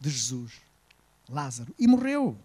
[0.00, 0.52] de Jesus,
[1.28, 1.74] Lázaro.
[1.78, 2.38] E morreu.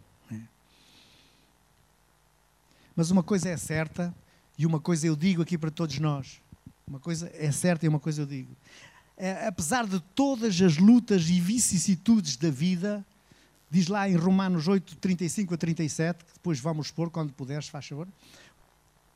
[2.97, 4.13] Mas uma coisa é certa
[4.57, 6.41] e uma coisa eu digo aqui para todos nós.
[6.87, 8.55] Uma coisa é certa e uma coisa eu digo.
[9.17, 13.05] É, apesar de todas as lutas e vicissitudes da vida,
[13.69, 17.87] diz lá em Romanos 8, 35 a 37, que depois vamos pôr quando puderes, faz
[17.87, 18.07] favor,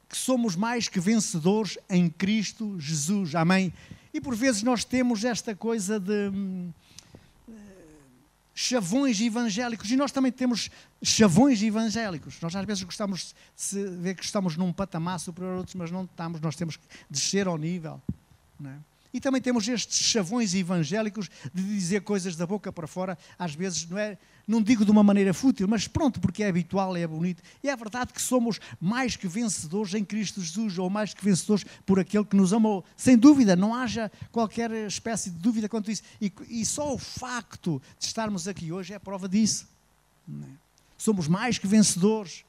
[0.09, 3.33] que somos mais que vencedores em Cristo Jesus.
[3.33, 3.71] Amém?
[4.13, 6.71] E por vezes nós temos esta coisa de hum,
[8.53, 10.69] chavões evangélicos e nós também temos
[11.01, 12.39] chavões evangélicos.
[12.41, 13.33] Nós às vezes gostamos
[13.71, 16.83] de ver que estamos num patamar superior a outros, mas não estamos, nós temos que
[17.09, 18.01] descer ao nível.
[18.59, 18.77] Não é?
[19.13, 23.87] E também temos estes chavões evangélicos de dizer coisas da boca para fora, às vezes
[23.89, 27.43] não é, não digo de uma maneira fútil, mas pronto, porque é habitual, é bonito.
[27.63, 31.65] E é verdade que somos mais que vencedores em Cristo Jesus, ou mais que vencedores
[31.85, 32.85] por aquele que nos amou.
[32.95, 36.03] Sem dúvida, não haja qualquer espécie de dúvida quanto isso.
[36.21, 39.67] E, e só o facto de estarmos aqui hoje é prova disso.
[40.29, 40.45] É?
[40.97, 42.45] Somos mais que vencedores.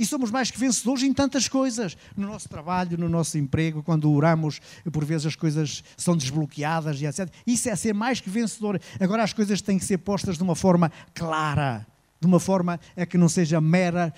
[0.00, 1.94] E somos mais que vencedores em tantas coisas.
[2.16, 4.58] No nosso trabalho, no nosso emprego, quando oramos,
[4.90, 7.28] por vezes as coisas são desbloqueadas e etc.
[7.46, 8.80] Isso é ser mais que vencedor.
[8.98, 11.86] Agora as coisas têm que ser postas de uma forma clara.
[12.18, 14.10] De uma forma a que não seja mera,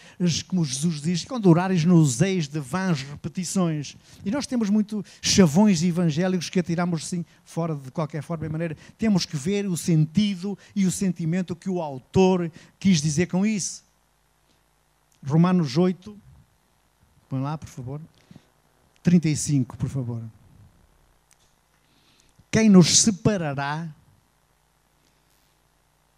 [0.47, 3.97] como Jesus diz, quando orares nos eis de vãs repetições.
[4.25, 8.77] E nós temos muito chavões evangélicos que atiramos assim fora de qualquer forma e maneira.
[8.97, 13.83] Temos que ver o sentido e o sentimento que o autor quis dizer com isso.
[15.25, 16.17] Romanos 8,
[17.29, 18.01] põe lá, por favor.
[19.03, 20.23] 35, por favor.
[22.51, 23.89] Quem nos separará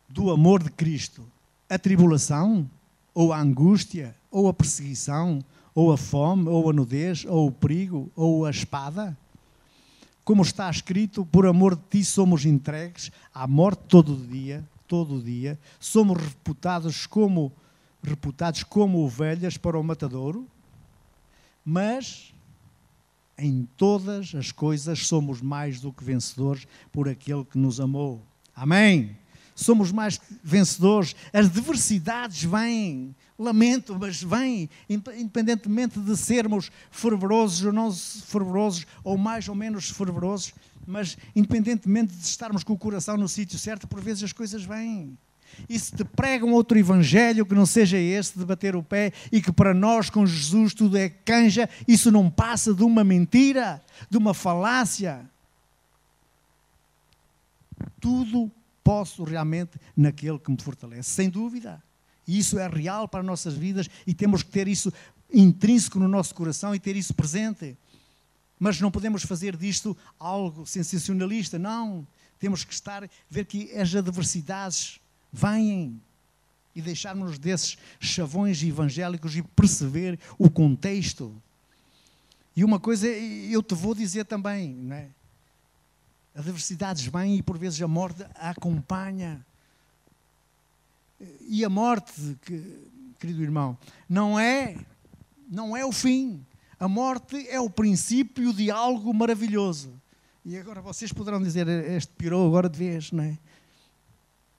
[0.09, 1.25] do amor de Cristo?
[1.69, 2.69] A tribulação,
[3.14, 8.11] ou a angústia, ou a perseguição, ou a fome, ou a nudez, ou o perigo,
[8.14, 9.17] ou a espada?
[10.25, 15.59] Como está escrito, por amor de ti somos entregues à morte todo dia, todo dia,
[15.79, 17.53] somos reputados como
[18.05, 20.47] reputados como ovelhas para o matadouro,
[21.64, 22.33] mas
[23.37, 28.23] em todas as coisas somos mais do que vencedores por aquele que nos amou.
[28.55, 29.17] Amém?
[29.55, 31.14] Somos mais que vencedores.
[31.33, 39.49] As diversidades vêm, lamento, mas vêm, independentemente de sermos fervorosos ou não fervorosos, ou mais
[39.49, 40.53] ou menos fervorosos,
[40.87, 45.17] mas independentemente de estarmos com o coração no sítio certo, por vezes as coisas vêm.
[45.69, 49.40] E se te pregam outro evangelho que não seja este de bater o pé e
[49.40, 54.17] que para nós com Jesus tudo é canja, isso não passa de uma mentira, de
[54.17, 55.29] uma falácia.
[58.01, 58.51] Tudo
[58.83, 61.83] posso realmente naquele que me fortalece, sem dúvida.
[62.27, 64.93] E isso é real para as nossas vidas e temos que ter isso
[65.33, 67.77] intrínseco no nosso coração e ter isso presente.
[68.59, 72.07] Mas não podemos fazer disto algo sensacionalista, não.
[72.38, 75.01] Temos que estar, ver que as adversidades
[75.37, 76.01] Venham
[76.77, 81.35] e deixarmos desses chavões evangélicos e perceber o contexto.
[82.57, 85.09] E uma coisa eu te vou dizer também, não é?
[86.37, 89.44] Adversidades vêm e por vezes a morte a acompanha.
[91.49, 92.37] E a morte,
[93.18, 93.77] querido irmão,
[94.09, 94.77] não é
[95.49, 96.47] não é o fim.
[96.79, 99.92] A morte é o princípio de algo maravilhoso.
[100.44, 103.38] E agora vocês poderão dizer, este pirou agora de vez, não é?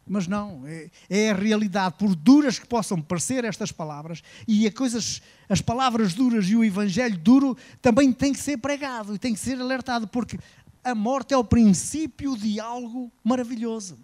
[0.08, 5.22] Mas não, é, é, a realidade, por duras que possam parecer estas palavras, e coisas,
[5.50, 9.39] as palavras duras e o evangelho duro também tem que ser pregado e tem que
[9.39, 10.38] ser alertado, porque
[10.84, 13.98] a morte é o princípio de algo maravilhoso.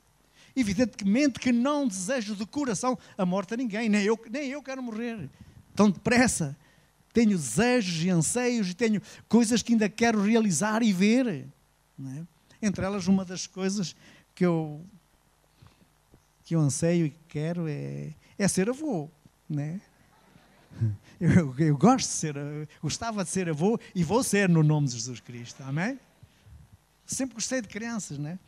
[0.56, 4.82] Evidentemente que não desejo de coração a morte a ninguém, nem eu, nem eu quero
[4.82, 5.30] morrer
[5.76, 6.58] tão depressa.
[7.14, 11.28] Tenho desejos e anseios e tenho coisas que ainda quero realizar e ver.
[11.28, 12.24] É?
[12.62, 13.96] Entre elas, uma das coisas
[14.34, 14.82] que eu
[16.52, 19.10] que eu anseio e quero é, é ser avô,
[19.50, 19.80] né?
[21.20, 22.36] Eu, eu, gosto de ser,
[22.82, 26.00] gostava de ser avô e vou ser no nome de Jesus Cristo, amém?
[27.06, 28.40] Sempre gostei de crianças, né?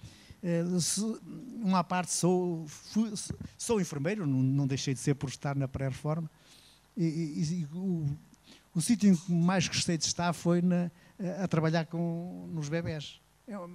[0.42, 0.64] Eh,
[1.62, 3.14] uma parte sou, fui,
[3.60, 6.28] sou enfermeiro, não, não, deixei de ser por estar na pré-reforma.
[6.98, 8.08] E, e, o,
[8.74, 10.90] o sítio em que mais gostei de estar foi na,
[11.44, 13.22] a, trabalhar com, nos bebés.
[13.48, 13.70] Eu,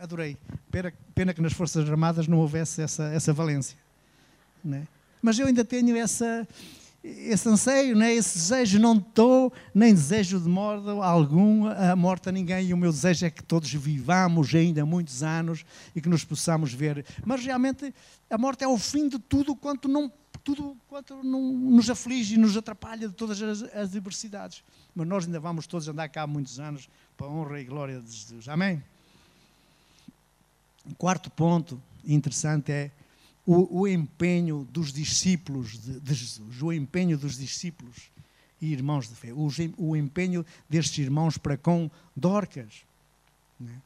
[0.00, 0.36] adorei.
[0.70, 3.76] Pena, pena, que nas Forças Armadas não houvesse essa, essa valência.
[4.64, 4.86] Né?
[5.20, 6.46] Mas eu ainda tenho essa,
[7.04, 8.12] esse anseio, né?
[8.12, 12.76] esse desejo, não estou, nem desejo de modo algum a morte a ninguém, e o
[12.76, 17.04] meu desejo é que todos vivamos ainda muitos anos e que nos possamos ver.
[17.24, 17.94] Mas realmente
[18.28, 20.10] a morte é o fim de tudo quanto não
[20.42, 24.64] tudo quanto não nos aflige e nos atrapalha de todas as, as adversidades.
[24.94, 28.10] Mas nós ainda vamos todos andar cá muitos anos para a honra e glória de
[28.10, 28.48] Jesus.
[28.48, 28.82] Amém?
[30.98, 32.90] Quarto ponto interessante é
[33.46, 38.10] o, o empenho dos discípulos de, de, Jesus, o empenho dos discípulos
[38.60, 42.84] e irmãos de fé, o, o empenho destes irmãos para com Dorcas.
[43.58, 43.80] Né?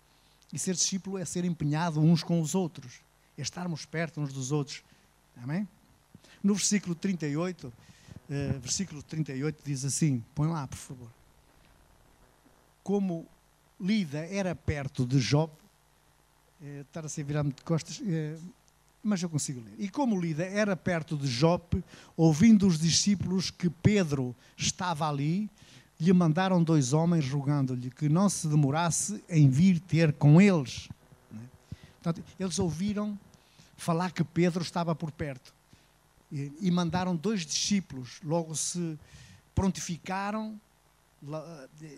[0.52, 3.00] E ser discípulo é ser empenhado uns com os outros,
[3.38, 4.83] é estarmos perto uns dos outros.
[5.37, 5.66] Amém?
[6.42, 7.72] No versículo 38, uh,
[8.28, 11.09] eh, versículo 38 diz assim: põe lá, por favor.
[12.83, 13.26] Como
[13.80, 15.63] Lida era perto de Jope,
[16.60, 17.98] uh, estar a ser virado de costas.
[18.00, 18.38] Uh,
[19.02, 19.74] mas eu consigo ler.
[19.78, 21.84] E como Lida era perto de Jope,
[22.16, 25.50] ouvindo os discípulos que Pedro estava ali,
[26.00, 30.88] lhe mandaram dois homens rogando-lhe que não se demorasse em vir ter com eles.
[32.02, 33.18] Portanto, eles ouviram
[33.76, 35.54] falar que Pedro estava por perto
[36.32, 38.20] e mandaram dois discípulos.
[38.24, 38.98] Logo se
[39.54, 40.60] prontificaram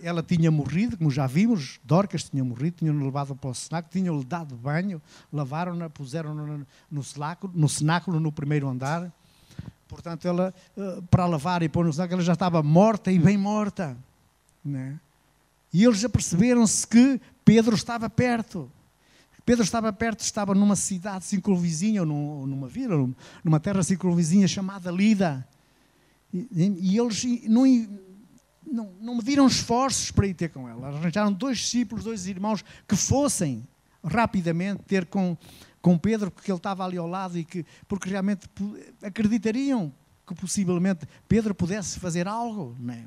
[0.02, 4.24] ela tinha morrido, como já vimos, Dorcas tinha morrido, tinham levado para o cenáculo, tinham-lhe
[4.24, 5.00] dado banho,
[5.32, 6.60] lavaram-na, puseram-na
[6.90, 9.12] no cenáculo, no cenáculo, no primeiro andar.
[9.88, 13.36] Portanto, ela, eh, para lavar e pôr no cenáculo, ela já estava morta e bem
[13.36, 13.96] morta.
[14.64, 14.98] Né?
[15.72, 18.70] E eles já perceberam-se que Pedro estava perto.
[19.44, 23.08] Pedro estava perto, estava numa cidade circunvizinha, ou numa vila,
[23.44, 25.46] numa terra circunvizinha chamada Lida.
[26.34, 26.48] E,
[26.92, 27.64] e eles não,
[28.66, 30.88] não, não mediram esforços para ir ter com ela.
[30.88, 33.66] Arranjaram dois discípulos, dois irmãos que fossem
[34.04, 35.36] rapidamente ter com,
[35.80, 38.48] com Pedro, porque ele estava ali ao lado e que, porque realmente
[39.02, 39.92] acreditariam
[40.26, 42.76] que possivelmente Pedro pudesse fazer algo.
[42.78, 43.06] Não é?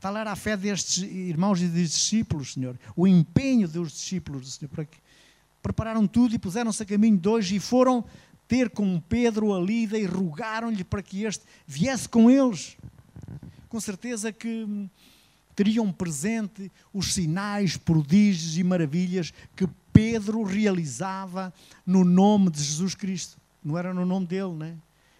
[0.00, 2.78] Tal era a fé destes irmãos e destes discípulos, Senhor.
[2.96, 4.70] O empenho dos discípulos Senhor.
[4.70, 4.98] Para que
[5.62, 8.04] prepararam tudo e puseram-se a caminho de hoje e foram
[8.48, 12.76] ter com Pedro a lida e rogaram-lhe para que este viesse com eles
[13.70, 14.88] com certeza que
[15.56, 21.54] teriam presente os sinais, prodígios e maravilhas que Pedro realizava
[21.86, 23.38] no nome de Jesus Cristo.
[23.64, 24.76] Não era no nome dele, né?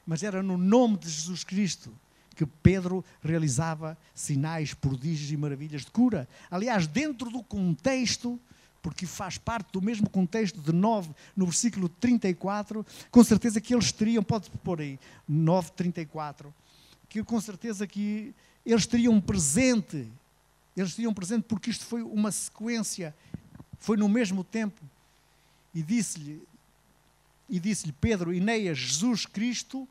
[0.06, 1.92] mas era no nome de Jesus Cristo
[2.34, 6.26] que Pedro realizava sinais, prodígios e maravilhas de cura.
[6.50, 8.40] Aliás, dentro do contexto,
[8.82, 13.92] porque faz parte do mesmo contexto de 9, no versículo 34, com certeza que eles
[13.92, 16.52] teriam, pode pôr aí, 9, 34,
[17.10, 18.32] que com certeza que
[18.64, 20.06] eles teriam presente,
[20.76, 23.14] eles teriam presente porque isto foi uma sequência,
[23.78, 24.80] foi no mesmo tempo.
[25.74, 26.40] E disse-lhe,
[27.48, 29.88] e disse-lhe Pedro, Ineias, Jesus Cristo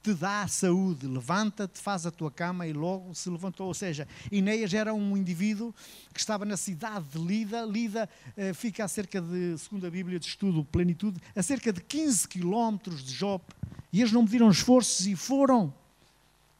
[0.00, 3.66] te dá saúde, levanta-te, faz a tua cama e logo se levantou.
[3.66, 5.74] Ou seja, Ineias era um indivíduo
[6.14, 7.64] que estava na cidade de Lida.
[7.64, 11.80] Lida eh, fica a cerca de, segundo a Bíblia de Estudo Plenitude, a cerca de
[11.82, 13.52] 15 quilómetros de Jope.
[13.92, 15.74] E eles não mediram esforços e foram.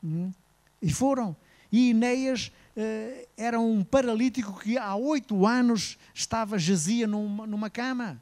[0.02, 0.32] Hum?
[0.80, 1.36] E foram.
[1.70, 8.20] E Ineias uh, era um paralítico que há oito anos estava, jazia numa, numa cama.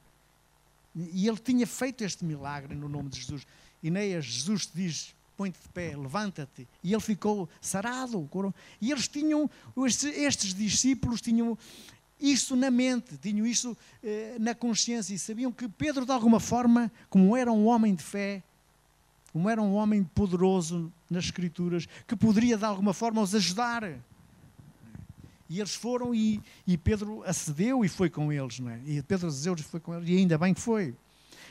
[0.95, 3.47] E ele tinha feito este milagre no nome de Jesus.
[3.83, 6.67] Ineias, Jesus te diz: põe-te de pé, levanta-te.
[6.83, 8.29] E ele ficou sarado.
[8.81, 9.49] E eles tinham,
[9.87, 11.57] estes, estes discípulos tinham
[12.21, 16.91] isso na mente, tinham isso eh, na consciência e sabiam que Pedro, de alguma forma,
[17.09, 18.43] como era um homem de fé,
[19.33, 23.85] como era um homem poderoso nas Escrituras, que poderia de alguma forma os ajudar.
[25.49, 28.81] E eles foram e, e Pedro acedeu e foi com eles, não é?
[28.87, 30.95] E Pedro acedeu e foi com eles, e ainda bem que foi.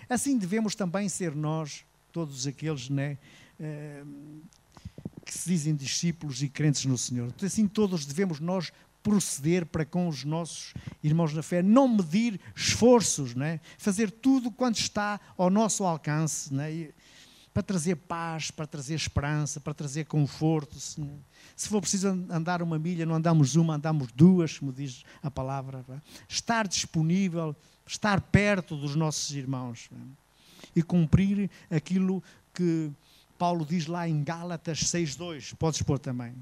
[0.10, 3.18] Assim devemos também ser nós, todos aqueles, não é?
[3.60, 4.04] Eh,
[5.26, 7.34] que se dizem discípulos e crentes no Senhor.
[7.44, 8.72] Assim todos devemos nós
[9.04, 13.60] proceder para com os nossos irmãos na fé, não medir esforços, não é?
[13.78, 16.54] fazer tudo quanto está ao nosso alcance.
[16.54, 16.90] Não é?
[17.58, 20.80] Para trazer paz, para trazer esperança, para trazer conforto.
[20.80, 21.04] Se,
[21.56, 25.84] se for preciso andar uma milha, não andamos uma, andamos duas, como diz a palavra.
[26.30, 29.90] Estar disponível, estar perto dos nossos irmãos
[30.76, 32.92] e cumprir aquilo que
[33.40, 36.36] Paulo diz lá em Gálatas 6.2, podes pôr também,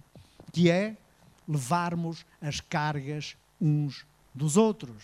[0.51, 0.97] que é
[1.47, 5.01] levarmos as cargas uns dos outros.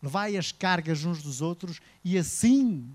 [0.00, 2.88] Levai as cargas uns dos outros e assim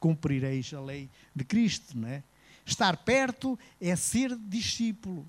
[0.00, 2.22] cumprireis a lei de Cristo, não é?
[2.66, 5.26] Estar perto é ser discípulo.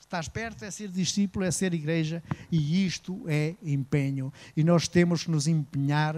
[0.00, 4.32] Estar perto é ser discípulo, é ser igreja, e isto é empenho.
[4.56, 6.14] E nós temos que nos empenhar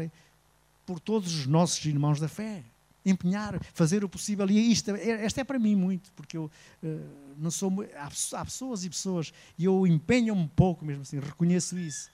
[0.86, 2.62] por todos os nossos irmãos da fé.
[3.04, 4.48] empenhar, fazer o possível.
[4.50, 6.50] E isto, é, esta é para mim muito, porque eu
[6.82, 7.72] uh, não sou.
[7.96, 12.10] Há, há, pessoas e pessoas, e eu empenho-me um pouco mesmo assim, reconheço isso.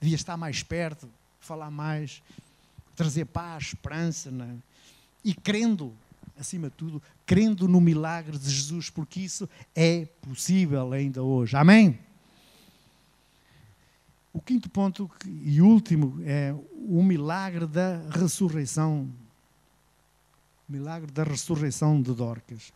[0.00, 1.08] Devia estar mais perto,
[1.40, 2.22] falar mais,
[2.94, 4.56] trazer paz, esperança, né?
[5.26, 5.92] E crendo,
[6.38, 11.56] acima de tudo, crendo no milagre de Jesus, porque isso é possível ainda hoje.
[11.56, 11.98] Amém?
[14.32, 16.54] O quinto ponto e último é
[16.88, 19.10] o milagre da ressurreição.
[20.68, 22.72] O milagre da ressurreição de Dorcas.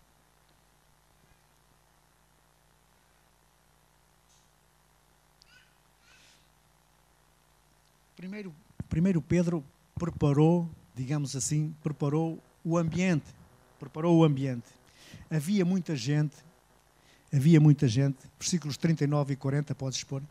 [8.16, 8.52] Primeiro,
[8.88, 10.68] primeiro Pedro preparou,
[11.00, 13.26] digamos assim, preparou o ambiente.
[13.78, 14.66] Preparou o ambiente.
[15.30, 16.36] Havia muita gente,
[17.32, 20.22] havia muita gente, versículos 39 e 40, podes expor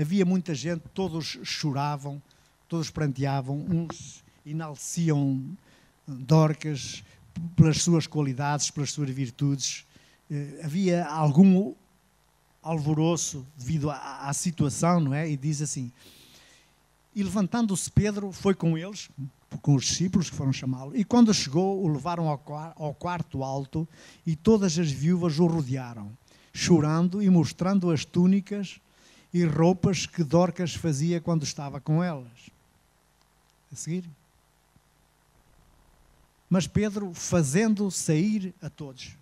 [0.00, 2.22] havia muita gente, todos choravam,
[2.68, 5.42] todos pranteavam, uns enalteciam
[6.06, 7.04] Dorcas
[7.54, 9.84] pelas suas qualidades, pelas suas virtudes.
[10.30, 11.74] Eh, havia algum
[12.62, 15.28] alvoroço devido à, à situação, não é?
[15.28, 15.92] E diz assim:
[17.14, 19.10] E levantando-se Pedro, foi com eles,
[19.62, 23.88] com os discípulos que foram chamá-lo, e quando chegou, o levaram ao quarto alto
[24.26, 26.10] e todas as viúvas o rodearam,
[26.52, 28.80] chorando e mostrando as túnicas
[29.32, 32.50] e roupas que Dorcas fazia quando estava com elas.
[33.72, 34.04] A seguir.
[36.48, 39.16] Mas Pedro, fazendo sair a todos.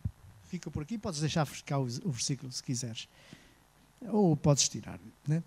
[0.49, 3.09] Fica por aqui, podes deixar ficar o versículo se quiseres.
[4.09, 5.01] Ou podes tirar.
[5.27, 5.43] Né?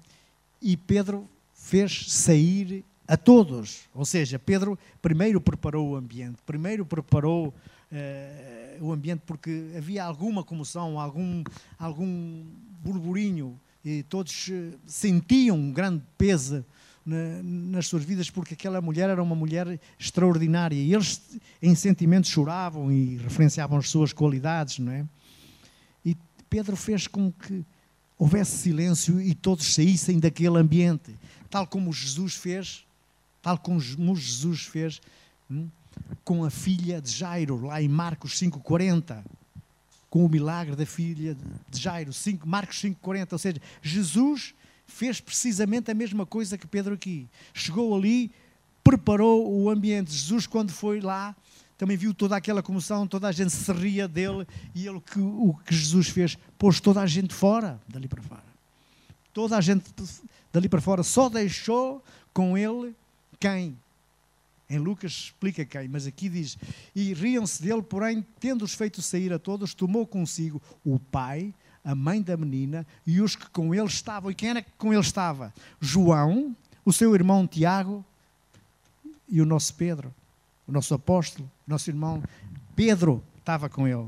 [0.62, 3.90] E Pedro fez sair a todos.
[3.94, 10.44] Ou seja, Pedro primeiro preparou o ambiente, primeiro preparou uh, o ambiente porque havia alguma
[10.44, 11.44] comoção, algum,
[11.80, 12.46] algum
[12.84, 16.66] burburinho e todos eh, sentiam um grande peso
[17.06, 22.92] nas suas vidas porque aquela mulher era uma mulher extraordinária e eles em sentimentos choravam
[22.92, 25.06] e referenciavam as suas qualidades, não é?
[26.06, 26.16] E
[26.50, 27.66] Pedro fez com que
[28.18, 31.16] houvesse silêncio e todos saíssem daquele ambiente,
[31.50, 32.86] tal como Jesus fez,
[33.42, 35.02] tal como Jesus fez
[35.50, 35.68] hum,
[36.24, 39.24] com a filha de Jairo, lá em Marcos 5:40
[40.10, 41.38] com o milagre da filha
[41.70, 43.34] de Jairo, 5, Marcos 5,40.
[43.34, 44.54] Ou seja, Jesus
[44.88, 47.28] fez precisamente a mesma coisa que Pedro aqui.
[47.54, 48.32] Chegou ali,
[48.84, 50.12] preparou o ambiente.
[50.12, 51.36] Jesus, quando foi lá,
[51.78, 55.56] também viu toda aquela comoção, toda a gente se ria dele, e ele, que, o
[55.66, 58.44] que Jesus fez, pôs toda a gente fora, dali para fora.
[59.32, 59.86] Toda a gente
[60.52, 62.96] dali para fora, só deixou com ele
[63.40, 63.78] quem?
[64.70, 66.58] Em Lucas explica quem, mas aqui diz:
[66.94, 72.22] E riam-se dele, porém, tendo-os feito sair a todos, tomou consigo o pai, a mãe
[72.22, 74.30] da menina e os que com ele estavam.
[74.30, 75.52] E quem era que com ele estava?
[75.82, 78.06] João, o seu irmão Tiago
[79.28, 80.14] e o nosso Pedro,
[80.68, 82.22] o nosso apóstolo, o nosso irmão
[82.76, 84.08] Pedro estava com ele.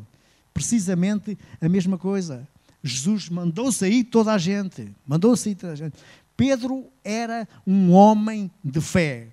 [0.54, 2.48] Precisamente a mesma coisa.
[2.84, 4.92] Jesus mandou sair toda a gente.
[5.08, 5.96] Mandou sair toda a gente.
[6.42, 9.28] Pedro era um homem de fé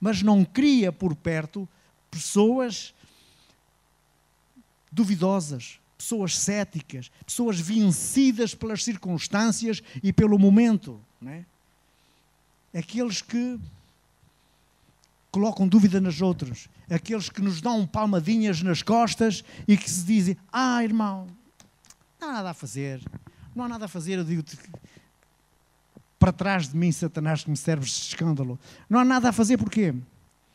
[0.00, 1.68] mas não cria por perto
[2.10, 2.94] pessoas
[4.90, 11.00] duvidosas, pessoas céticas, pessoas vencidas pelas circunstâncias e pelo momento.
[11.20, 11.44] Não é?
[12.74, 13.58] Aqueles que
[15.30, 20.36] colocam dúvida nas outras, aqueles que nos dão palmadinhas nas costas e que se dizem:
[20.52, 21.26] Ah, irmão,
[22.20, 23.02] não há nada a fazer,
[23.54, 24.18] não há nada a fazer.
[24.18, 24.56] Eu digo-te
[26.18, 28.58] para trás de mim, Satanás, que me serves de escândalo.
[28.90, 29.94] Não há nada a fazer, porquê?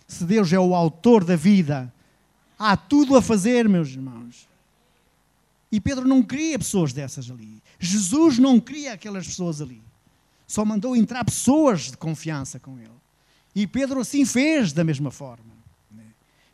[0.07, 1.91] Se Deus é o autor da vida,
[2.59, 4.47] há tudo a fazer, meus irmãos.
[5.71, 7.61] E Pedro não queria pessoas dessas ali.
[7.79, 9.81] Jesus não queria aquelas pessoas ali.
[10.45, 12.91] Só mandou entrar pessoas de confiança com ele.
[13.55, 15.53] E Pedro assim fez da mesma forma.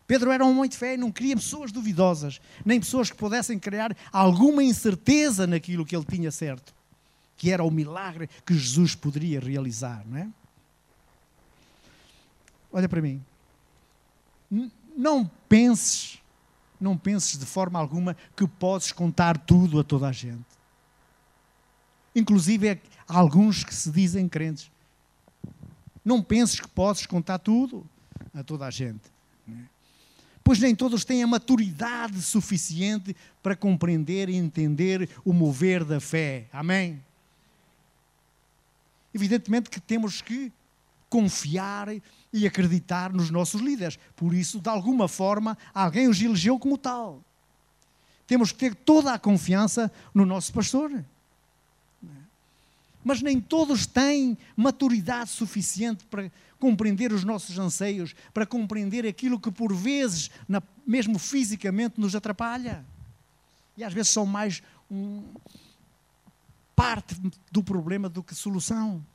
[0.05, 3.59] Pedro era um homem de fé e não queria pessoas duvidosas, nem pessoas que pudessem
[3.59, 6.73] criar alguma incerteza naquilo que ele tinha certo
[7.39, 10.27] que era o milagre que Jesus poderia realizar, não é?
[12.69, 13.23] Olha para mim.
[14.95, 16.19] Não penses,
[16.79, 20.45] não penses de forma alguma que podes contar tudo a toda a gente.
[22.13, 24.69] Inclusive há alguns que se dizem crentes.
[26.03, 27.87] Não penses que podes contar tudo
[28.33, 29.09] a toda a gente.
[29.47, 29.63] É?
[30.43, 36.49] Pois nem todos têm a maturidade suficiente para compreender e entender o mover da fé.
[36.51, 37.01] Amém?
[39.13, 40.51] Evidentemente que temos que
[41.09, 41.87] confiar
[42.31, 43.97] e acreditar nos nossos líderes.
[44.15, 47.23] Por isso, de alguma forma, alguém os elegeu como tal.
[48.27, 51.03] Temos que ter toda a confiança no nosso pastor.
[53.03, 59.49] Mas nem todos têm maturidade suficiente para compreender os nossos anseios, para compreender aquilo que
[59.49, 60.29] por vezes,
[60.85, 62.85] mesmo fisicamente, nos atrapalha.
[63.75, 65.23] E às vezes são mais um,
[66.79, 67.13] parte
[67.51, 69.05] do problema do que solução.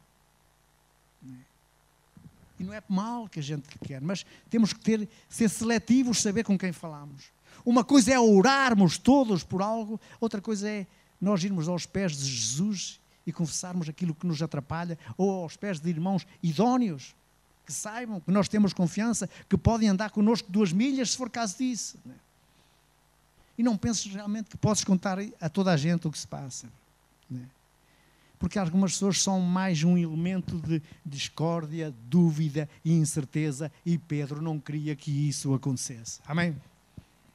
[2.60, 6.44] E não é mal que a gente quer, mas temos que ter, ser seletivos, saber
[6.44, 7.24] com quem falamos.
[7.64, 10.86] Uma coisa é orarmos todos por algo, outra coisa é
[11.18, 15.80] nós irmos aos pés de Jesus e confessarmos aquilo que nos atrapalha, ou aos pés
[15.80, 17.14] de irmãos idóneos,
[17.64, 21.56] que saibam que nós temos confiança, que podem andar connosco duas milhas, se for caso
[21.56, 21.96] disso.
[22.04, 22.14] Né?
[23.56, 26.68] E não penses realmente que podes contar a toda a gente o que se passa.
[27.34, 27.46] Né?
[28.38, 34.58] Porque algumas pessoas são mais um elemento de discórdia, dúvida e incerteza, e Pedro não
[34.60, 36.20] queria que isso acontecesse.
[36.26, 36.56] Amém?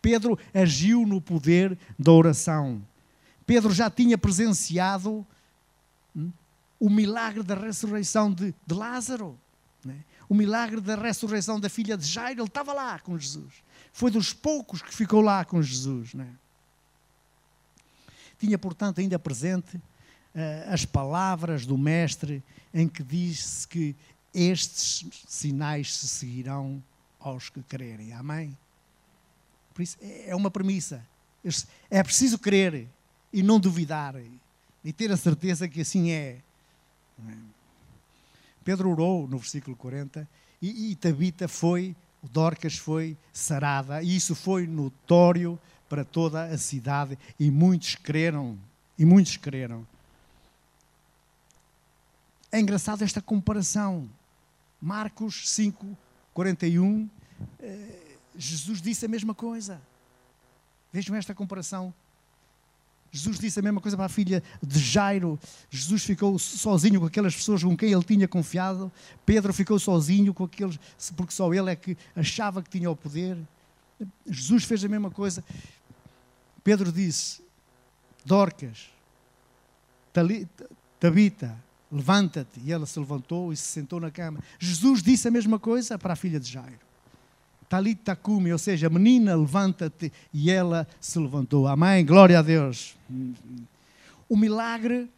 [0.02, 2.82] Pedro agiu no poder da oração.
[3.46, 5.26] Pedro já tinha presenciado
[6.16, 6.32] hum,
[6.80, 9.38] o milagre da ressurreição de, de Lázaro,
[9.84, 9.98] né?
[10.30, 12.42] o milagre da ressurreição da filha de Jairo.
[12.42, 13.64] Ele estava lá com Jesus.
[13.92, 16.14] Foi dos poucos que ficou lá com Jesus.
[16.14, 16.28] Né?
[18.38, 19.82] Tinha, portanto, ainda presente
[20.68, 23.96] as palavras do Mestre em que diz que
[24.34, 26.84] estes sinais se seguirão
[27.20, 28.14] aos que crerem.
[28.14, 28.58] Amém?
[29.74, 31.06] Por isso, é, é uma premissa.
[31.90, 32.88] É preciso crer
[33.32, 34.16] e não duvidar
[34.84, 36.40] e ter a certeza que assim é.
[38.64, 40.28] Pedro orou no versículo 40
[40.62, 47.18] e, e Tabita foi, Dorcas foi sarada e isso foi notório para toda a cidade
[47.40, 48.58] e muitos creram,
[48.98, 49.88] e muitos creram.
[52.52, 54.10] É engraçado esta comparação.
[54.82, 55.98] Marcos 5,
[56.34, 57.10] 41,
[57.60, 59.82] eh, Jesus disse a mesma coisa.
[60.92, 61.94] Vejam esta comparação.
[63.12, 65.40] Jesus disse a mesma coisa para a filha de Jairo.
[65.70, 68.92] Jesus ficou sozinho com aquelas pessoas com quem ele tinha confiado.
[69.26, 70.80] Pedro ficou sozinho com aqueles,
[71.16, 73.38] porque só ele é que achava que tinha o poder.
[74.28, 75.44] Jesus fez a mesma coisa.
[76.64, 77.42] Pedro disse:
[78.24, 78.90] Dorcas,
[81.00, 81.58] Tabita,
[81.92, 82.60] levanta-te.
[82.64, 84.40] E ela se levantou e se sentou na cama.
[84.58, 86.80] Jesus disse a mesma coisa para a filha de Jairo.
[87.68, 90.12] Talita cumi, ou seja, menina, levanta-te.
[90.34, 91.68] E ela se levantou.
[91.68, 92.06] Amém?
[92.06, 92.96] Glória a Deus.
[94.28, 95.10] O milagre,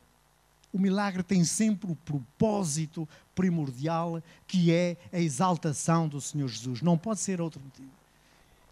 [0.73, 6.81] o milagre tem sempre o propósito primordial que é a exaltação do Senhor Jesus.
[6.81, 7.89] Não pode ser outro motivo.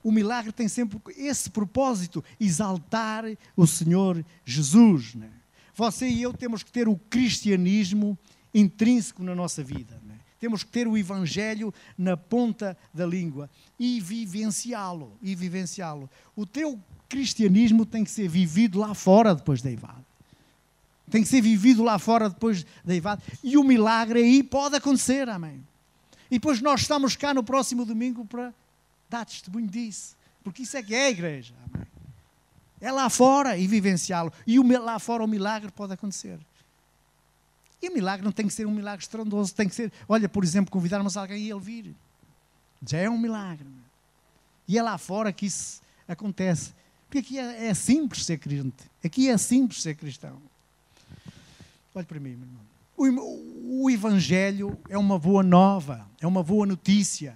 [0.04, 3.26] O milagre tem sempre esse propósito, exaltar
[3.56, 5.16] o Senhor Jesus.
[5.16, 5.30] Né?
[5.80, 8.20] Você e eu temos que ter o cristianismo
[8.54, 9.98] intrínseco na nossa vida.
[10.06, 10.16] Né?
[10.38, 13.50] Temos que ter o Evangelho na ponta da língua
[13.80, 15.14] e vivenciá-lo.
[15.22, 16.10] E vivenciá-lo.
[16.36, 16.78] O teu
[17.08, 20.06] cristianismo tem que ser vivido lá fora depois da Ivada.
[21.10, 23.24] Tem que ser vivido lá fora depois da Ivada.
[23.42, 25.66] E o milagre aí pode acontecer, amém.
[26.30, 28.54] E depois nós estamos cá no próximo domingo para
[29.10, 30.18] dar testemunho disso.
[30.44, 31.88] Porque isso é que é a igreja, amém.
[32.82, 34.32] É lá fora e vivenciá-lo.
[34.46, 36.40] E lá fora o milagre pode acontecer.
[37.82, 40.44] E o milagre não tem que ser um milagre estrondoso, tem que ser, olha, por
[40.44, 41.96] exemplo, convidarmos alguém e ele vir.
[42.86, 43.68] Já é um milagre.
[44.68, 46.74] E é lá fora que isso acontece.
[47.08, 48.84] Porque aqui é, é simples ser crente.
[49.04, 50.42] Aqui é simples ser cristão.
[51.96, 53.24] Olhe para mim, meu irmão.
[53.24, 57.36] O, o Evangelho é uma boa nova, é uma boa notícia.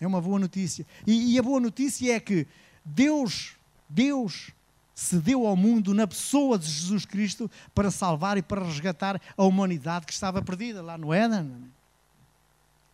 [0.00, 0.86] É uma boa notícia.
[1.06, 2.46] E, e a boa notícia é que
[2.84, 3.54] Deus,
[3.88, 4.50] Deus
[4.94, 9.44] se deu ao mundo na pessoa de Jesus Cristo para salvar e para resgatar a
[9.44, 11.70] humanidade que estava perdida lá no Éden.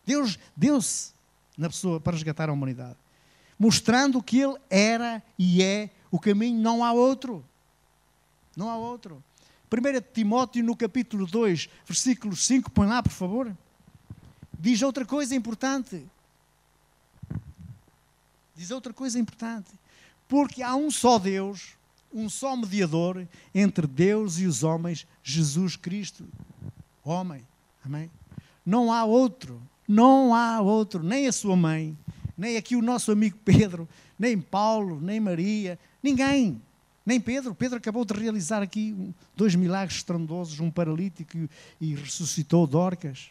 [0.05, 1.13] Deus deu-se
[1.57, 2.97] na pessoa para resgatar a humanidade,
[3.57, 7.43] mostrando que Ele era e é o caminho, não há outro.
[8.55, 9.23] Não há outro.
[9.71, 13.57] 1 Timóteo, no capítulo 2, versículo 5, põe lá, por favor.
[14.59, 16.05] Diz outra coisa importante.
[18.55, 19.71] Diz outra coisa importante.
[20.33, 21.75] Porque há um só Deus,
[22.11, 26.25] um só mediador entre Deus e os homens, Jesus Cristo,
[27.03, 27.45] homem.
[27.85, 28.09] Amém?
[28.65, 31.95] Não há outro, não há outro, nem a sua mãe,
[32.35, 36.59] nem aqui o nosso amigo Pedro, nem Paulo, nem Maria, ninguém.
[37.05, 37.53] Nem Pedro.
[37.53, 41.47] Pedro acabou de realizar aqui dois milagres estrondosos, um paralítico
[41.79, 43.29] e ressuscitou Dorcas.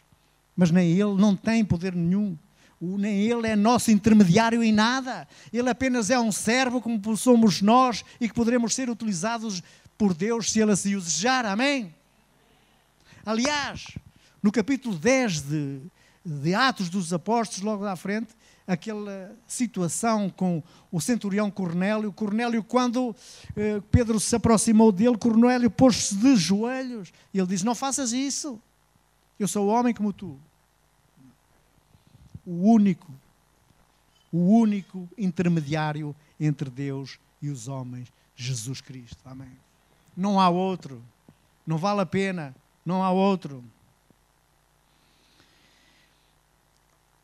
[0.55, 2.37] Mas nem ele não tem poder nenhum
[2.81, 5.27] nem ele é nosso intermediário em nada.
[5.51, 9.63] Ele apenas é um servo como somos nós e que poderemos ser utilizados
[9.97, 11.45] por Deus se ele assim o desejar.
[11.45, 11.93] Amém?
[13.25, 13.97] Aliás,
[14.41, 15.79] no capítulo 10 de,
[16.25, 18.35] de Atos dos Apóstolos, logo à frente,
[18.67, 22.11] aquela situação com o centurião Cornélio.
[22.11, 23.15] Cornélio, quando
[23.55, 28.59] eh, Pedro se aproximou dele, Cornélio pôs-se de joelhos e ele diz: Não faças isso,
[29.39, 30.37] eu sou homem como tu.
[32.45, 33.11] O único,
[34.31, 39.17] o único intermediário entre Deus e os homens, Jesus Cristo.
[39.25, 39.51] Amém.
[40.15, 41.03] Não há outro.
[41.65, 42.55] Não vale a pena.
[42.85, 43.63] Não há outro.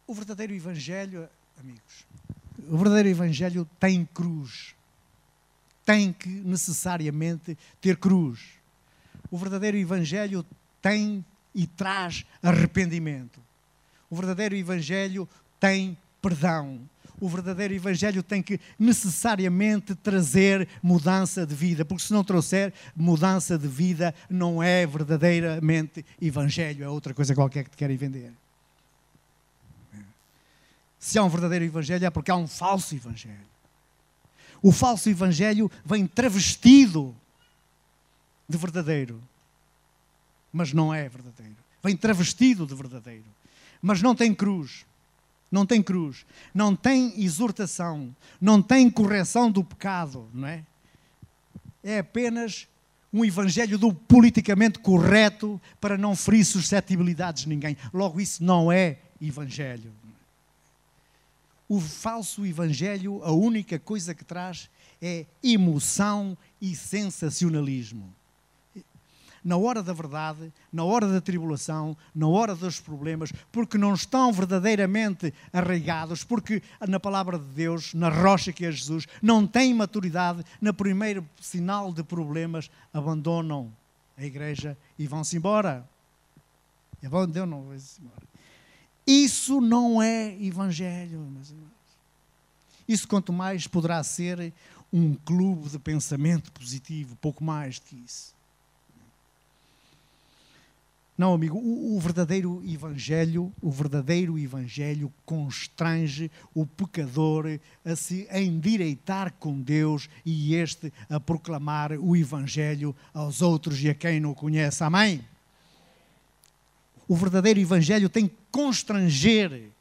[0.08, 2.06] O verdadeiro Evangelho, amigos,
[2.68, 4.76] o verdadeiro Evangelho tem cruz.
[5.86, 8.40] Tem que necessariamente ter cruz.
[9.30, 10.46] O verdadeiro Evangelho
[10.82, 13.40] tem e traz arrependimento.
[14.10, 15.28] O verdadeiro Evangelho
[15.60, 16.80] tem perdão.
[17.22, 23.58] O verdadeiro Evangelho tem que necessariamente trazer mudança de vida, porque se não trouxer mudança
[23.58, 28.32] de vida, não é verdadeiramente Evangelho, é outra coisa qualquer que te querem vender.
[30.98, 33.50] Se há um verdadeiro Evangelho, é porque há um falso Evangelho.
[34.62, 37.16] O falso Evangelho vem travestido
[38.48, 39.22] de verdadeiro,
[40.52, 41.56] mas não é verdadeiro.
[41.82, 43.24] Vem travestido de verdadeiro,
[43.82, 44.86] mas não tem cruz.
[45.52, 50.64] Não tem cruz, não tem exortação, não tem correção do pecado, não é?
[51.84, 52.68] É apenas
[53.12, 57.76] um evangelho do politicamente correto para não ferir suscetibilidades de ninguém.
[57.92, 59.92] Logo, isso não é evangelho.
[61.68, 64.70] O falso evangelho, a única coisa que traz
[65.02, 68.14] é emoção e sensacionalismo.
[69.44, 74.32] Na hora da verdade, na hora da tribulação, na hora dos problemas, porque não estão
[74.32, 80.44] verdadeiramente arraigados, porque na palavra de Deus, na rocha que é Jesus, não têm maturidade,
[80.62, 83.72] no primeiro sinal de problemas, abandonam
[84.18, 85.88] a igreja e vão-se embora.
[87.02, 88.30] E abandonam-se embora.
[89.08, 91.70] Isso não é evangelho, meus irmãos.
[92.88, 94.54] Isso, quanto mais, poderá ser
[94.92, 98.36] um clube de pensamento positivo, pouco mais do que isso.
[101.20, 109.34] Não, amigo, o, o, verdadeiro evangelho, o verdadeiro evangelho constrange o pecador a se endireitar
[109.34, 114.84] com Deus e este a proclamar o evangelho aos outros e a quem não conhece.
[114.84, 115.22] Amém
[117.10, 119.72] o verdadeiro Evangelho tem que constranger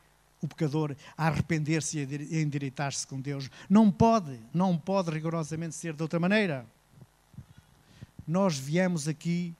[0.40, 3.50] o pecador a arrepender-se e a endireitar-se com Deus.
[3.68, 6.64] Não pode, não pode rigorosamente ser de outra maneira.
[8.26, 9.54] Nós viemos aqui,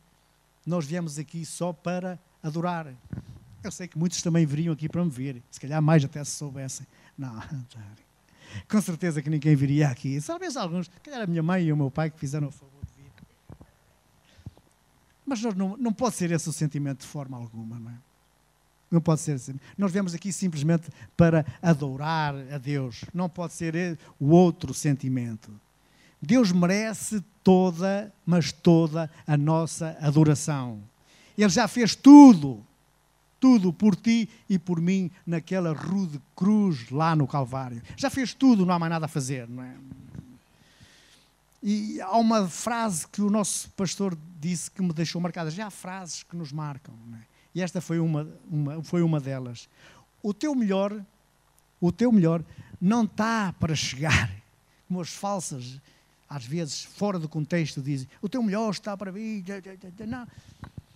[0.69, 2.95] nós viemos aqui só para adorar.
[3.63, 6.33] Eu sei que muitos também viriam aqui para me ver, se calhar mais até se
[6.33, 6.87] soubessem.
[7.17, 7.43] Não,
[8.71, 10.21] com certeza que ninguém viria aqui.
[10.25, 12.79] Talvez alguns, se calhar a minha mãe e o meu pai que fizeram o favor
[15.29, 17.95] mas não, não pode ser esse o sentimento de forma alguma, não é?
[18.91, 19.61] Não pode ser assim.
[19.77, 23.05] Nós viemos aqui simplesmente para adorar a Deus.
[23.13, 25.53] Não pode ser o outro sentimento.
[26.21, 30.81] Deus merece toda, mas toda a nossa adoração.
[31.37, 32.65] Ele já fez tudo,
[33.39, 37.81] tudo por ti e por mim naquela rude cruz lá no Calvário.
[37.97, 39.75] Já fez tudo, não há mais nada a fazer, não é?
[41.63, 45.51] E há uma frase que o nosso pastor disse que me deixou marcada.
[45.51, 46.95] Já há frases que nos marcam.
[47.15, 47.19] É?
[47.55, 49.69] E esta foi uma, uma, foi uma delas.
[50.23, 51.01] O teu melhor,
[51.81, 52.45] o teu melhor
[52.81, 54.31] não está para chegar,
[54.87, 55.81] como as falsas,
[56.29, 58.09] às vezes, fora do contexto, dizem.
[58.21, 59.45] O teu melhor está para vir.
[60.07, 60.27] Não.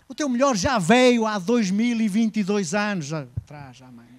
[0.08, 4.12] O teu melhor já veio há 2022 anos atrás, amém.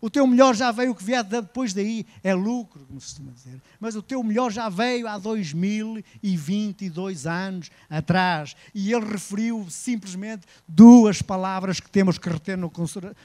[0.00, 3.32] O teu melhor já veio, o que vier depois daí é lucro, como se costuma
[3.32, 3.60] dizer.
[3.78, 8.56] Mas o teu melhor já veio há 2022 anos atrás.
[8.74, 12.72] E ele referiu simplesmente duas palavras que temos que reter no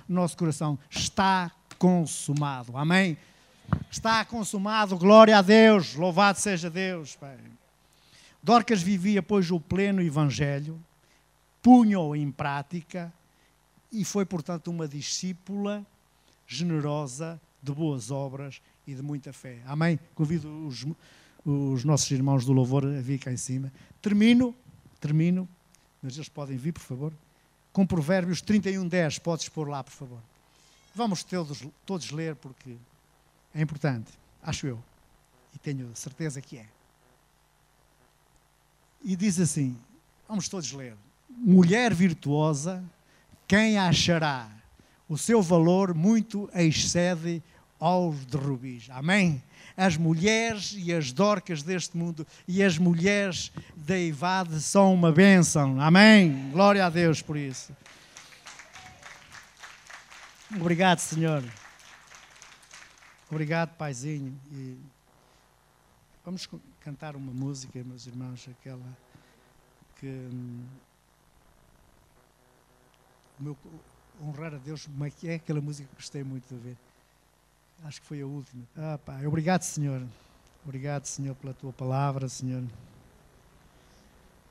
[0.07, 1.49] nosso coração: está
[1.79, 2.77] consumado.
[2.77, 3.17] Amém?
[3.89, 7.15] Está consumado, glória a Deus, louvado seja Deus.
[7.15, 7.37] Pai.
[8.43, 10.79] Dorcas vivia, pois, o pleno Evangelho,
[11.61, 13.11] punha-o em prática
[13.91, 15.85] e foi, portanto, uma discípula
[16.45, 19.59] generosa, de boas obras e de muita fé.
[19.65, 19.99] Amém?
[20.13, 20.85] Convido os,
[21.43, 23.71] os nossos irmãos do louvor a vir cá em cima.
[24.01, 24.53] Termino,
[24.99, 25.49] termino,
[26.01, 27.13] mas eles podem vir, por favor,
[27.73, 29.19] com Provérbios 31, 10.
[29.19, 30.19] Podes pôr lá, por favor.
[30.93, 32.75] Vamos todos, todos ler, porque
[33.55, 34.11] é importante,
[34.43, 34.83] acho eu,
[35.53, 36.67] e tenho certeza que é.
[39.03, 39.75] E diz assim:
[40.27, 40.95] vamos todos ler.
[41.29, 42.83] Mulher virtuosa,
[43.47, 44.55] quem achará?
[45.07, 47.41] o seu valor muito excede
[47.79, 48.87] aos de rubis.
[48.89, 49.41] Amém?
[49.77, 55.79] As mulheres e as dorcas deste mundo e as mulheres da Ivade são uma bênção.
[55.81, 56.49] Amém?
[56.51, 57.75] Glória a Deus por isso.
[60.55, 61.43] Obrigado, Senhor.
[63.29, 64.37] Obrigado, Paizinho.
[64.51, 64.77] E
[66.23, 66.47] vamos
[66.79, 68.85] cantar uma música, meus irmãos, aquela
[69.99, 70.07] que.
[70.07, 70.65] Hum,
[73.39, 73.57] meu,
[74.21, 74.87] honrar a Deus,
[75.23, 76.77] é é aquela música que gostei muito de ver.
[77.83, 78.63] Acho que foi a última.
[78.77, 80.01] Ah, pá, obrigado, Senhor.
[80.63, 82.63] Obrigado, Senhor, pela tua palavra, Senhor.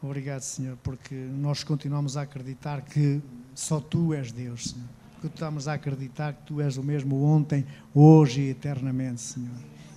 [0.03, 3.23] Obrigado, Senhor, porque nós continuamos a acreditar que
[3.55, 5.04] só Tu és Deus, Senhor.
[5.25, 7.65] Continuamos a acreditar que Tu és o mesmo ontem,
[7.95, 9.57] hoje e eternamente, Senhor.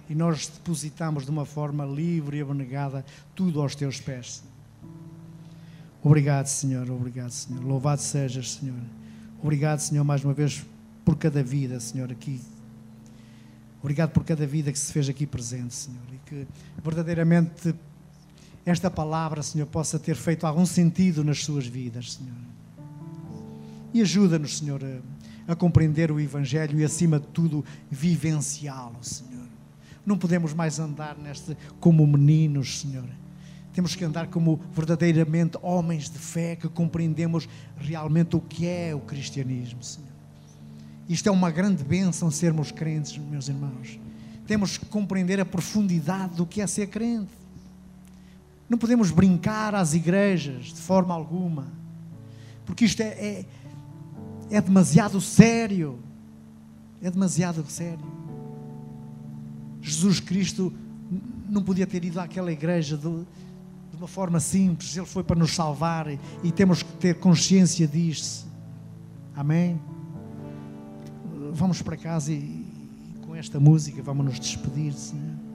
[0.09, 3.03] E nós depositamos de uma forma livre e abnegada
[3.35, 4.41] tudo aos Teus pés.
[6.01, 6.89] Obrigado, Senhor.
[6.89, 7.61] Obrigado, Senhor.
[7.61, 8.79] Louvado sejas, Senhor.
[9.43, 10.65] Obrigado, Senhor, mais uma vez
[11.03, 12.39] por cada vida, Senhor, aqui.
[13.81, 15.99] Obrigado por cada vida que se fez aqui presente, Senhor.
[16.13, 16.47] E que
[16.81, 17.75] verdadeiramente
[18.65, 22.47] esta palavra, Senhor, possa ter feito algum sentido nas suas vidas, Senhor.
[23.93, 24.81] E ajuda-nos, Senhor,
[25.47, 29.47] a, compreender o Evangelho e, acima de tudo, vivenciá-lo, Senhor.
[30.05, 33.07] Não podemos mais andar neste como meninos, Senhor.
[33.73, 38.99] Temos que andar como verdadeiramente homens de fé que compreendemos realmente o que é o
[38.99, 40.07] cristianismo, Senhor.
[41.07, 43.99] Isto é uma grande bênção sermos crentes, meus irmãos.
[44.45, 47.31] Temos que compreender a profundidade do que é ser crente.
[48.69, 51.67] Não podemos brincar às igrejas de forma alguma,
[52.65, 53.45] porque isto é, é,
[54.49, 55.99] é demasiado sério.
[57.01, 58.05] É demasiado sério.
[59.81, 60.73] Jesus Cristo
[61.49, 65.55] não podia ter ido àquela igreja de, de uma forma simples, Ele foi para nos
[65.55, 68.47] salvar e, e temos que ter consciência disto.
[69.35, 69.79] Amém?
[71.53, 75.47] Vamos para casa e, e com esta música vamos nos despedir, Senhor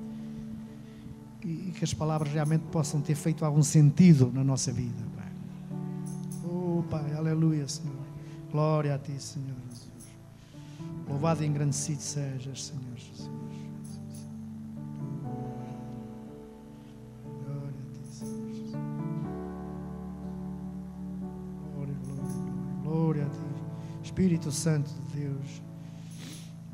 [1.45, 5.03] e que as palavras realmente possam ter feito algum sentido na nossa vida.
[5.16, 5.32] Pai.
[6.45, 8.02] Oh, Pai, aleluia, Senhor.
[8.53, 10.13] Glória a Ti, Senhor Jesus.
[11.09, 13.31] Louvado e engrandecido sejas, Senhor Jesus.
[17.47, 18.73] Glória a Ti, Senhor Jesus.
[21.73, 22.83] Glória, glória, glória.
[22.83, 23.41] Glória a Ti.
[24.05, 25.63] Espírito Santo de Deus,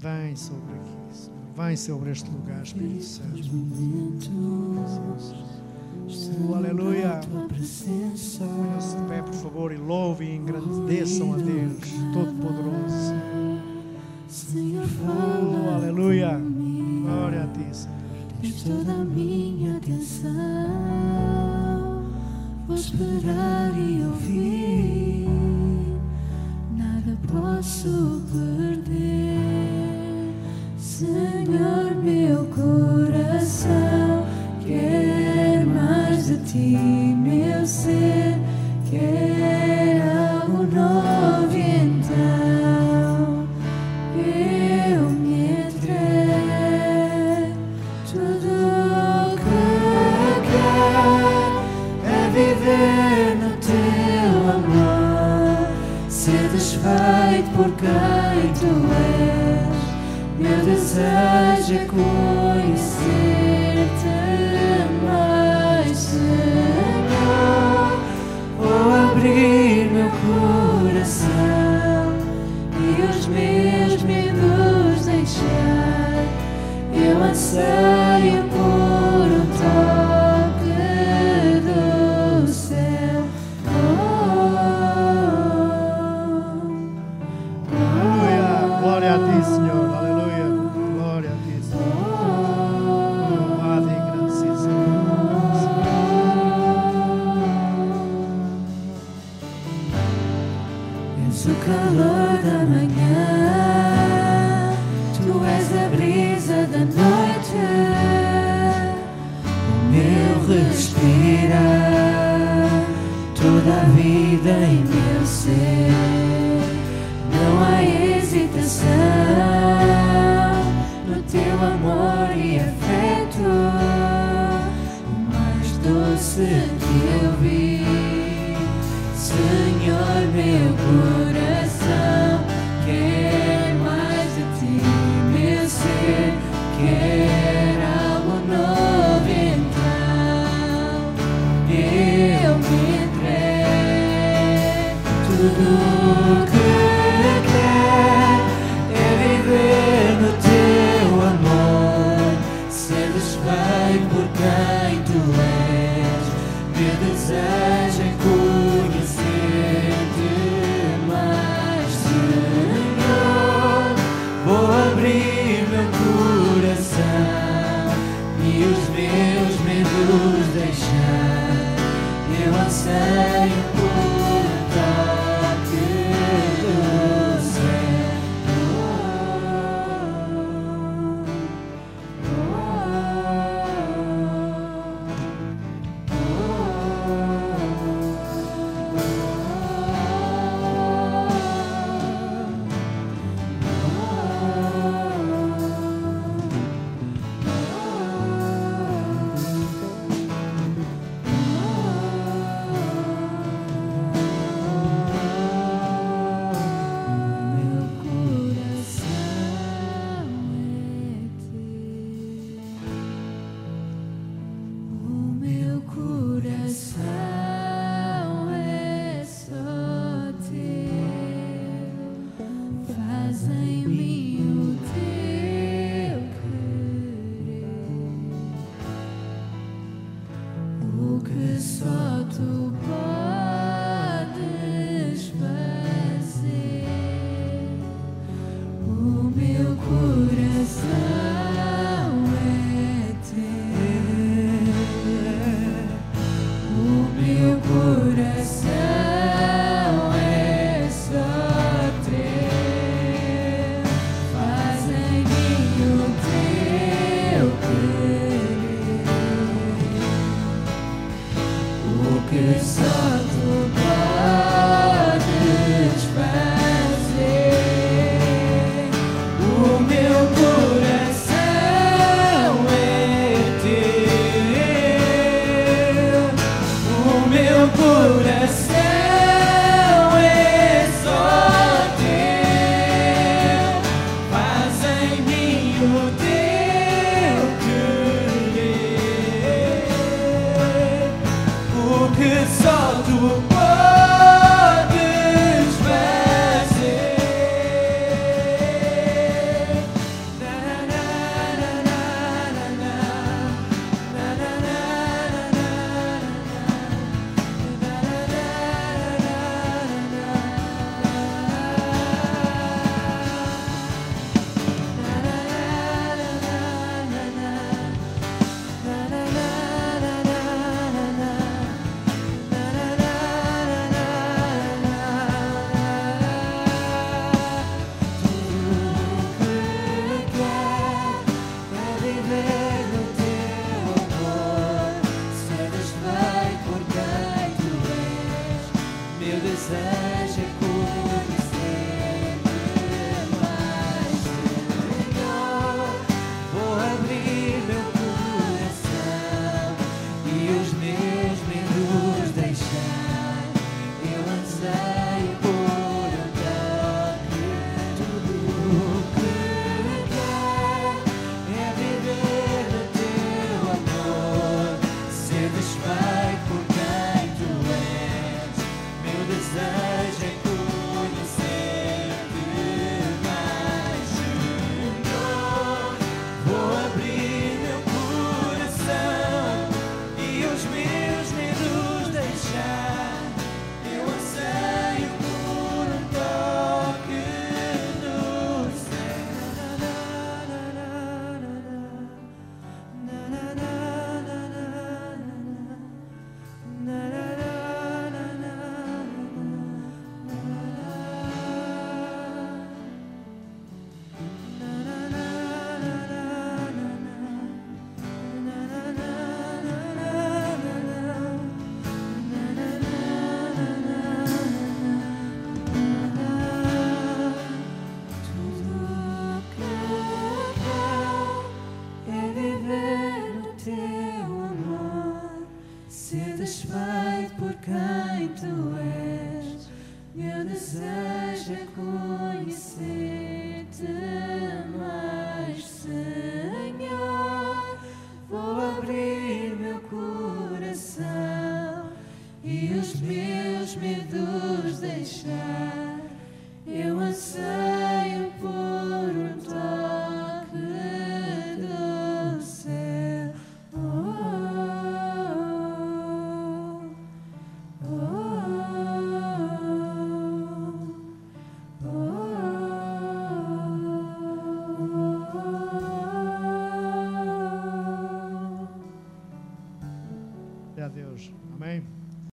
[0.00, 1.38] vem sobre aqui, Senhor.
[1.56, 3.38] Vem sobre este lugar, Espírito Santo.
[6.10, 7.20] Oh, aleluia.
[7.28, 11.76] Ponham-se de pé, por favor, e louvem e engrandeçam a Deus
[12.14, 13.14] Todo-Poderoso.
[15.04, 16.40] Oh, aleluia.
[17.02, 17.98] Glória a ti, Senhor.
[18.40, 20.32] Tens toda a minha atenção.
[22.66, 25.28] Vou esperar e ouvir.
[26.74, 29.36] Nada posso perder.
[30.78, 33.97] Senhor, meu coração
[36.50, 36.78] ti,
[37.14, 38.38] meu ser
[38.90, 40.00] quer
[40.40, 41.58] algo novo.
[41.58, 43.46] Então
[44.16, 45.98] eu me entrego
[48.10, 49.60] tudo que
[50.48, 51.28] quero
[52.06, 55.68] é viver no teu amor,
[56.08, 59.78] ser desfeito por quem tu és.
[60.38, 61.47] Meu desejo